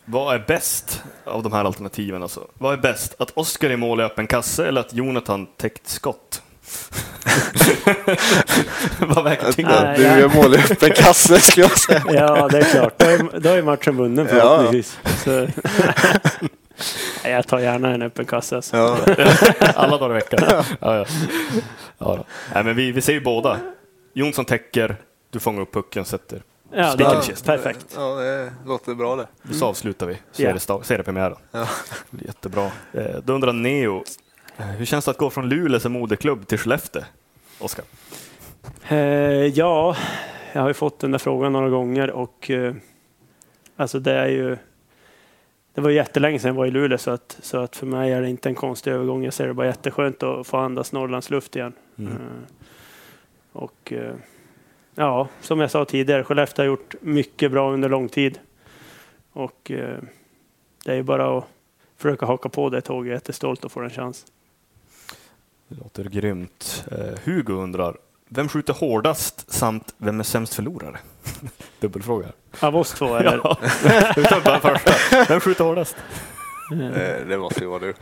vad 0.05 0.35
är 0.35 0.45
bäst 0.47 1.03
av 1.25 1.43
de 1.43 1.53
här 1.53 1.65
alternativen? 1.65 2.23
Alltså? 2.23 2.47
Vad 2.55 2.73
är 2.73 2.77
bäst? 2.77 3.15
Att 3.19 3.31
Oskar 3.31 3.71
är 3.71 3.77
mål 3.77 4.01
i 4.01 4.03
öppen 4.03 4.27
kasse 4.27 4.69
eller 4.69 4.81
att 4.81 4.95
Jonathan 4.95 5.47
täckt 5.47 5.89
skott? 5.89 6.43
vad 8.99 9.25
väger 9.25 9.53
tyngre? 9.53 9.97
Du 9.97 10.03
ja. 10.03 10.19
gör 10.19 10.29
mål 10.29 10.55
i 10.55 10.59
öppen 10.59 10.91
kasse 10.91 11.41
skulle 11.41 11.67
jag 11.67 11.79
säga. 11.79 12.03
Ja, 12.07 12.49
det 12.49 12.59
är 12.59 12.65
klart. 12.65 12.99
Då 12.99 13.07
är, 13.07 13.41
då 13.41 13.49
är 13.49 13.63
matchen 13.63 13.97
vunnen 13.97 14.29
Ja. 14.31 14.35
förhoppningsvis. 14.35 14.99
Nej, 17.25 17.33
jag 17.33 17.47
tar 17.49 17.59
gärna 17.59 17.91
en 17.95 18.03
öppen 18.03 18.25
kasse. 18.25 18.57
Alltså. 18.57 18.77
Ja. 18.77 18.99
Alla 19.75 19.99
dagar 19.99 20.11
i 20.11 20.15
veckan. 20.15 20.65
Ja, 20.81 20.97
ja. 20.97 21.05
Ja, 21.99 22.17
då. 22.17 22.25
Nej, 22.55 22.65
men 22.65 22.77
vi, 22.77 22.93
vi 22.93 23.01
ser 23.01 23.13
ju 23.13 23.21
båda. 23.21 23.59
Jonsson 24.13 24.45
täcker, 24.45 24.97
du 25.31 25.41
fångar 25.41 25.63
upp 25.63 25.73
pucken, 25.73 26.05
sätter. 26.05 26.43
Ja, 26.73 26.83
det 26.97 27.05
Spiken 27.05 27.23
kist. 27.23 27.45
perfekt. 27.47 27.87
Ja, 27.97 28.15
det 28.15 28.53
låter 28.67 28.95
bra 28.95 29.17
det. 29.17 29.55
Så 29.55 29.67
avslutar 29.67 30.07
vi 30.07 30.19
Ja. 30.37 30.59
seriepremiären. 30.83 31.37
Ja. 31.53 31.59
Det 32.11 32.17
blir 32.17 32.27
Jättebra. 32.27 32.71
Eh, 32.93 33.17
Då 33.25 33.33
undrar 33.33 33.53
Neo, 33.53 34.05
eh, 34.57 34.67
hur 34.67 34.85
känns 34.85 35.05
det 35.05 35.11
att 35.11 35.19
gå 35.19 35.31
från 35.31 35.49
Luleå 35.49 35.81
som 35.81 35.93
moderklubb 35.93 36.47
till 36.47 36.59
Skellefteå? 36.59 37.03
Oskar? 37.59 37.85
Eh, 38.89 38.97
ja, 39.47 39.97
jag 40.53 40.61
har 40.61 40.69
ju 40.69 40.75
fått 40.75 40.99
den 40.99 41.11
där 41.11 41.19
frågan 41.19 41.53
några 41.53 41.69
gånger 41.69 42.11
och 42.11 42.51
eh, 42.51 42.75
alltså 43.77 43.99
det 44.01 44.13
är 44.13 44.27
ju 44.29 44.57
det 45.75 45.81
var 45.81 45.91
jättelänge 45.91 46.39
sedan 46.39 46.49
jag 46.49 46.55
var 46.55 46.67
i 46.67 46.71
Luleå 46.71 46.99
så 46.99 47.11
att, 47.11 47.39
så 47.43 47.59
att 47.59 47.77
för 47.77 47.87
mig 47.87 48.13
är 48.13 48.23
det 48.23 48.29
inte 48.31 48.49
en 48.49 48.55
konstig 48.55 48.91
övergång. 48.91 49.25
Jag 49.25 49.33
ser 49.35 49.47
det 49.47 49.55
bara 49.55 49.67
jätteskönt 49.67 50.23
att 50.23 50.47
få 50.47 50.57
andas 50.57 50.93
Norrlands 50.93 51.31
luft 51.31 51.57
igen. 51.57 51.73
Mm. 51.99 52.13
Eh, 52.13 52.19
och 53.53 53.93
eh, 53.93 54.15
ja, 54.95 55.29
som 55.41 55.61
jag 55.61 55.71
sa 55.71 55.85
tidigare, 55.85 56.25
Skellefteå 56.25 56.63
har 56.63 56.67
gjort 56.67 56.95
mycket 57.01 57.51
bra 57.53 57.73
under 57.73 57.89
lång 57.89 58.09
tid. 58.09 58.39
Och 59.33 59.71
eh, 59.71 59.99
det 60.85 60.95
är 60.95 61.03
bara 61.03 61.39
att 61.39 61.45
försöka 61.97 62.27
haka 62.27 62.49
på 62.49 62.71
det 62.71 62.81
tåget. 62.81 63.07
Jag 63.07 63.11
är 63.11 63.15
jättestolt 63.15 63.65
att 63.65 63.73
få 63.73 63.81
en 63.81 63.91
chans. 63.91 64.27
Det 65.69 65.77
låter 65.77 66.05
grymt. 66.05 66.85
Eh, 66.91 67.19
Hugo 67.25 67.53
undrar, 67.53 67.97
vem 68.29 68.49
skjuter 68.49 68.73
hårdast 68.73 69.53
samt 69.53 69.95
vem 69.99 70.21
är 70.21 70.25
sämst 70.25 70.55
förlorare? 70.55 70.99
Dubbelfråga. 71.81 72.29
Av 72.61 72.77
oss 72.77 72.93
två 72.93 73.17
eller? 73.17 73.41
Ja, 73.45 73.59
bara 74.45 74.61
första. 74.61 75.25
Vem 75.29 75.41
skjuter 75.41 75.65
hårdast? 75.65 75.97
Det 77.29 77.39
måste 77.39 77.61
ju 77.61 77.67
vara 77.67 77.79
du. 77.79 77.95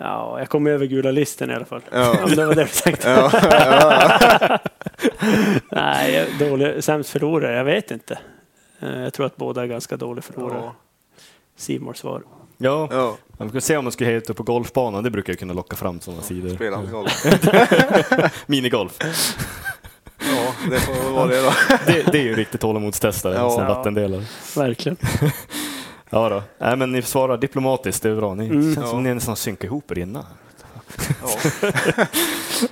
Ja, 0.00 0.38
jag 0.38 0.48
kom 0.48 0.66
över 0.66 0.86
gula 0.86 1.10
listan 1.10 1.50
i 1.50 1.54
alla 1.54 1.64
fall. 1.64 1.80
Ja. 1.92 2.24
Om 2.24 2.30
det 2.30 2.46
var 2.46 2.54
det 2.54 2.62
du 2.64 2.68
tänkte. 2.82 3.10
Ja, 3.10 3.30
ja. 3.42 4.58
Nej, 5.70 6.26
dålig, 6.38 6.84
sämst 6.84 7.10
förlorare? 7.10 7.56
Jag 7.56 7.64
vet 7.64 7.90
inte. 7.90 8.18
Eh, 8.80 9.00
Jag 9.02 9.12
tror 9.12 9.26
att 9.26 9.36
båda 9.36 9.62
är 9.62 9.66
ganska 9.66 9.96
dåliga 9.96 10.22
förlorare. 10.22 10.60
Ja. 10.64 10.74
Simors 11.56 11.96
svar. 11.98 12.22
Ja, 12.58 12.88
Ja, 12.92 13.16
man 13.38 13.50
kan 13.50 13.60
se 13.60 13.76
om 13.76 13.84
man 13.84 13.92
skulle 13.92 14.10
ute 14.12 14.34
på 14.34 14.42
golfbanan. 14.42 15.04
Det 15.04 15.10
brukar 15.10 15.32
ju 15.32 15.36
kunna 15.36 15.52
locka 15.54 15.76
fram 15.76 16.00
sådana 16.00 16.22
sidor. 16.22 16.54
spela 16.54 16.76
hans 16.76 16.90
golf. 16.90 17.24
Minigolf. 18.46 18.98
Ja, 20.20 20.54
det 20.70 20.80
får 20.80 21.10
vara 21.12 21.26
det 21.26 21.42
då. 21.42 21.52
Det, 21.86 22.12
det 22.12 22.18
är 22.18 22.22
ju 22.22 22.30
en 22.30 22.36
riktig 22.36 22.60
tålamodstestare, 22.60 23.34
Ja. 23.34 23.50
som 23.50 23.62
Ja. 23.62 23.68
vattendelare. 23.74 24.22
Verkligen. 24.56 24.96
Ja 26.10 26.28
då. 26.28 26.42
Nej, 26.58 26.76
men 26.76 26.92
ni 26.92 27.02
svarar 27.02 27.36
diplomatiskt, 27.36 28.02
det 28.02 28.10
är 28.10 28.16
bra. 28.16 28.34
Ni 28.34 28.46
Mm. 28.46 28.74
känns 28.74 28.90
som 28.90 28.98
Ja. 28.98 29.02
ni 29.08 29.14
nästan 29.14 29.36
synkar 29.36 29.68
ihop 29.68 29.90
er 29.90 29.98
innan. 29.98 30.24
Ja. 31.22 31.50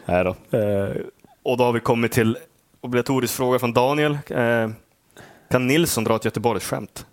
Nej 0.04 0.24
då. 0.24 0.58
Eh, 0.58 0.96
och 1.42 1.56
då 1.56 1.64
har 1.64 1.72
vi 1.72 1.80
kommit 1.80 2.12
till 2.12 2.38
obligatorisk 2.80 3.34
fråga 3.34 3.58
från 3.58 3.72
Daniel. 3.72 4.18
Eh, 4.28 4.70
kan 5.50 5.66
Nilsson 5.66 6.04
dra 6.04 6.16
ett 6.16 6.24
Göteborgsskämt? 6.24 7.06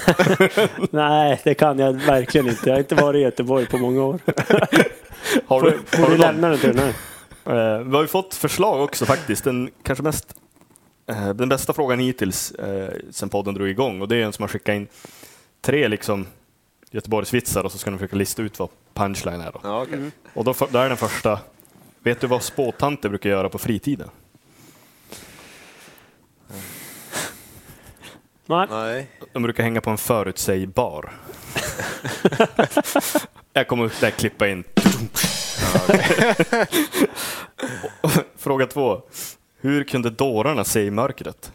Nej, 0.90 1.40
det 1.44 1.54
kan 1.54 1.78
jag 1.78 1.92
verkligen 1.92 2.48
inte. 2.48 2.60
Jag 2.68 2.74
har 2.74 2.78
inte 2.78 2.94
varit 2.94 3.18
i 3.18 3.22
Göteborg 3.22 3.66
på 3.66 3.78
många 3.78 4.02
år. 4.02 4.18
Har 5.46 5.62
du, 5.62 5.78
får 5.86 6.02
har 6.02 6.10
du 6.10 6.16
lämna 6.16 6.48
den 6.48 6.58
till 6.58 6.76
den? 6.76 6.88
Eh, 6.88 7.78
vi 7.84 7.94
har 7.94 8.02
ju 8.02 8.06
fått 8.08 8.34
förslag 8.34 8.82
också 8.84 9.04
faktiskt. 9.06 9.44
Den 9.44 9.70
kanske 9.82 10.02
mest 10.02 10.34
eh, 11.10 11.28
den 11.28 11.48
bästa 11.48 11.72
frågan 11.72 11.98
hittills 11.98 12.50
eh, 12.52 12.90
sen 13.10 13.28
podden 13.28 13.54
drog 13.54 13.68
igång 13.68 14.00
och 14.02 14.08
det 14.08 14.16
är 14.16 14.22
en 14.22 14.32
som 14.32 14.42
har 14.42 14.48
skickat 14.48 14.74
in 14.74 14.86
tre 15.60 15.88
liksom 15.88 16.26
Göteborgsvitsar 16.90 17.64
och 17.64 17.72
så 17.72 17.78
ska 17.78 17.90
de 17.90 17.98
försöka 17.98 18.16
lista 18.16 18.42
ut 18.42 18.58
vad 18.58 18.68
punchline 18.94 19.40
är. 19.40 19.52
Då. 19.52 19.60
Ja, 19.62 19.82
okej. 19.82 20.10
Och 20.34 20.44
då, 20.44 20.54
där 20.70 20.84
är 20.84 20.88
den 20.88 20.96
första. 20.96 21.40
Vet 22.02 22.20
du 22.20 22.26
vad 22.26 22.42
spåtanter 22.42 23.08
brukar 23.08 23.30
göra 23.30 23.48
på 23.48 23.58
fritiden? 23.58 24.08
Nej. 28.46 28.66
Nej. 28.70 29.10
De 29.32 29.42
brukar 29.42 29.62
hänga 29.62 29.80
på 29.80 29.90
en 29.90 29.98
förutsägbar. 29.98 31.12
Jag 33.52 33.68
kommer 33.68 33.92
där 34.00 34.10
klippa 34.10 34.48
in. 34.48 34.64
Fråga 38.36 38.66
två. 38.66 39.02
Hur 39.60 39.84
kunde 39.84 40.10
dårarna 40.10 40.64
se 40.64 40.82
i 40.82 40.90
mörkret? 40.90 41.52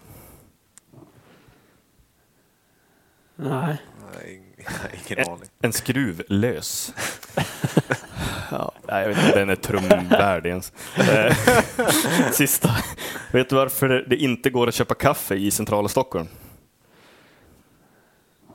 Nej. 3.35 3.77
Ingen 5.07 5.29
aning. 5.29 5.49
En 5.61 5.73
skruv 5.73 6.23
lös. 6.27 6.93
ja, 8.51 8.71
nej, 8.87 9.01
jag 9.01 9.09
vet 9.09 9.17
inte, 9.25 9.39
den 9.39 9.49
är 9.49 9.55
trumvärd 9.55 10.45
ens. 10.45 10.73
Eh, 10.97 11.35
Sista. 12.31 12.69
Vet 13.31 13.49
du 13.49 13.55
varför 13.55 13.89
det 13.89 14.15
inte 14.15 14.49
går 14.49 14.67
att 14.67 14.75
köpa 14.75 14.93
kaffe 14.93 15.35
i 15.35 15.51
centrala 15.51 15.87
Stockholm? 15.87 16.27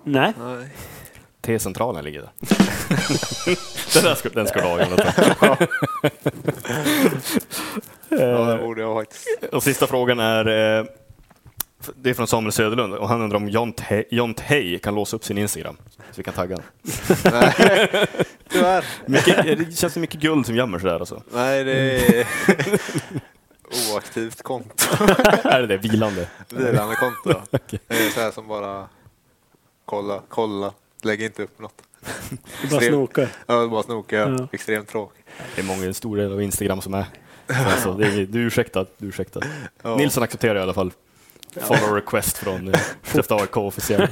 Nej. 0.05 0.33
Nej. 0.39 0.69
T-centralen 1.41 2.05
ligger 2.05 2.21
där. 2.21 2.31
den, 3.95 4.05
där 4.05 4.15
ska, 4.15 4.29
den 4.29 4.47
ska 4.47 4.61
du 4.61 4.67
ha 4.67 4.85
Jonathan. 4.85 5.57
Ja, 8.09 8.45
det 8.45 8.59
borde 8.63 8.81
jag 8.81 8.97
faktiskt. 8.97 9.29
Och 9.53 9.63
sista 9.63 9.87
frågan 9.87 10.21
är, 10.21 10.79
eh, 10.79 10.87
det 11.97 12.11
är 12.11 12.15
från 12.15 12.27
Samuel 12.27 12.53
Söderlund 12.53 12.95
och 12.95 13.09
han 13.09 13.23
undrar 13.23 13.37
om 13.37 13.49
John 14.11 14.35
Tay 14.35 14.79
kan 14.79 14.95
låsa 14.95 15.17
upp 15.17 15.25
sin 15.25 15.39
Instagram 15.39 15.77
så 15.99 16.17
vi 16.17 16.23
kan 16.23 16.35
tagga 16.35 16.57
honom. 16.57 16.71
Nej, 17.25 18.07
tyvärr. 18.49 18.85
Mycket, 19.07 19.59
det 19.59 19.77
känns 19.77 19.93
som 19.93 20.01
mycket 20.01 20.21
guld 20.21 20.47
som 20.47 20.57
gömmer 20.57 20.79
sig 20.79 20.91
där 20.91 21.01
alltså. 21.01 21.23
Nej, 21.35 21.65
det 21.65 21.73
är 21.73 22.27
oaktivt 23.95 24.43
konto. 24.43 25.05
är 25.45 25.61
det 25.61 25.67
det? 25.67 25.77
Vilande? 25.77 26.29
Vilande 26.49 26.97
konto. 26.97 27.41
Det 27.89 28.07
är 28.07 28.11
så 28.11 28.21
här 28.21 28.31
som 28.31 28.49
bara 28.49 28.89
kolla, 29.85 30.23
kolla, 30.29 30.73
lägg 31.03 31.23
inte 31.23 31.43
upp 31.43 31.59
något. 31.59 31.83
Bara 32.71 32.81
snokar. 32.81 33.29
Ja, 33.47 33.69
bara 33.69 33.83
snoka. 33.83 34.17
Ja. 34.17 34.49
Extremt 34.53 34.89
tråkigt. 34.89 35.25
Det 35.55 35.61
är 35.61 35.65
många, 35.65 35.87
en 35.87 35.95
stor 35.95 36.17
del 36.17 36.33
av 36.33 36.43
Instagram 36.43 36.81
som 36.81 36.95
är 36.95 37.05
så 37.47 37.55
alltså, 37.55 37.95
det 37.95 38.07
är, 38.07 38.27
Du 38.27 38.41
är 38.43 38.47
ursäktad. 38.47 38.87
Du 38.99 39.07
är 39.07 39.09
ursäktad. 39.09 39.41
Ja. 39.83 39.97
Nilsson 39.97 40.23
accepterar 40.23 40.57
i 40.57 40.63
alla 40.63 40.75
fall 40.75 40.93
follow 41.61 41.95
request 41.95 42.39
från 42.39 42.73
Skellefteå 43.03 43.39
AIK 43.41 43.57
officiellt. 43.57 44.11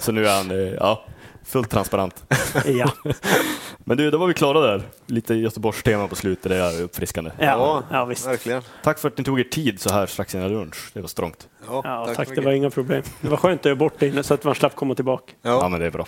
så 0.00 0.12
nu 0.12 0.26
är 0.26 0.36
han 0.36 0.50
eh, 0.50 0.56
ja, 0.56 1.04
fullt 1.44 1.70
transparent. 1.70 2.24
Ja. 2.66 2.90
Men 3.86 3.96
du, 3.96 4.10
då 4.10 4.18
var 4.18 4.26
vi 4.26 4.34
klara 4.34 4.60
där. 4.60 4.82
Lite 5.06 5.34
Göteborgs-tema 5.34 6.08
på 6.08 6.16
slutet, 6.16 6.48
det 6.52 6.56
är 6.56 6.82
uppfriskande. 6.82 7.30
Ja. 7.38 7.82
ja, 7.90 8.04
visst. 8.04 8.26
Verkligen. 8.26 8.62
Tack 8.82 8.98
för 8.98 9.08
att 9.08 9.18
ni 9.18 9.24
tog 9.24 9.40
er 9.40 9.44
tid 9.44 9.80
så 9.80 9.92
här 9.92 10.06
strax 10.06 10.34
innan 10.34 10.48
lunch. 10.52 10.90
Det 10.92 11.00
var 11.00 11.08
strångt. 11.08 11.48
Ja, 11.68 11.80
Ja, 11.84 12.14
tack, 12.16 12.28
så 12.28 12.34
det 12.34 12.40
var 12.40 12.52
inga 12.52 12.70
problem. 12.70 13.02
Det 13.20 13.28
var 13.28 13.36
skönt 13.36 13.60
att 13.60 13.64
göra 13.64 13.76
bort 13.76 13.92
det 13.98 14.06
inne 14.08 14.22
så 14.22 14.34
att 14.34 14.44
man 14.44 14.54
slapp 14.54 14.76
komma 14.76 14.94
tillbaka. 14.94 15.32
Ja, 15.42 15.50
Ja. 15.50 15.68
men 15.68 15.80
det 15.80 15.86
är 15.86 15.90
bra. 15.90 16.06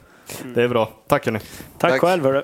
Det 0.55 0.63
är 0.63 0.69
bra. 0.69 0.93
Tack 1.09 1.25
hörni. 1.25 1.39
Tack, 1.79 1.91
Tack. 1.93 2.01
själv 2.01 2.25
hörru. 2.25 2.43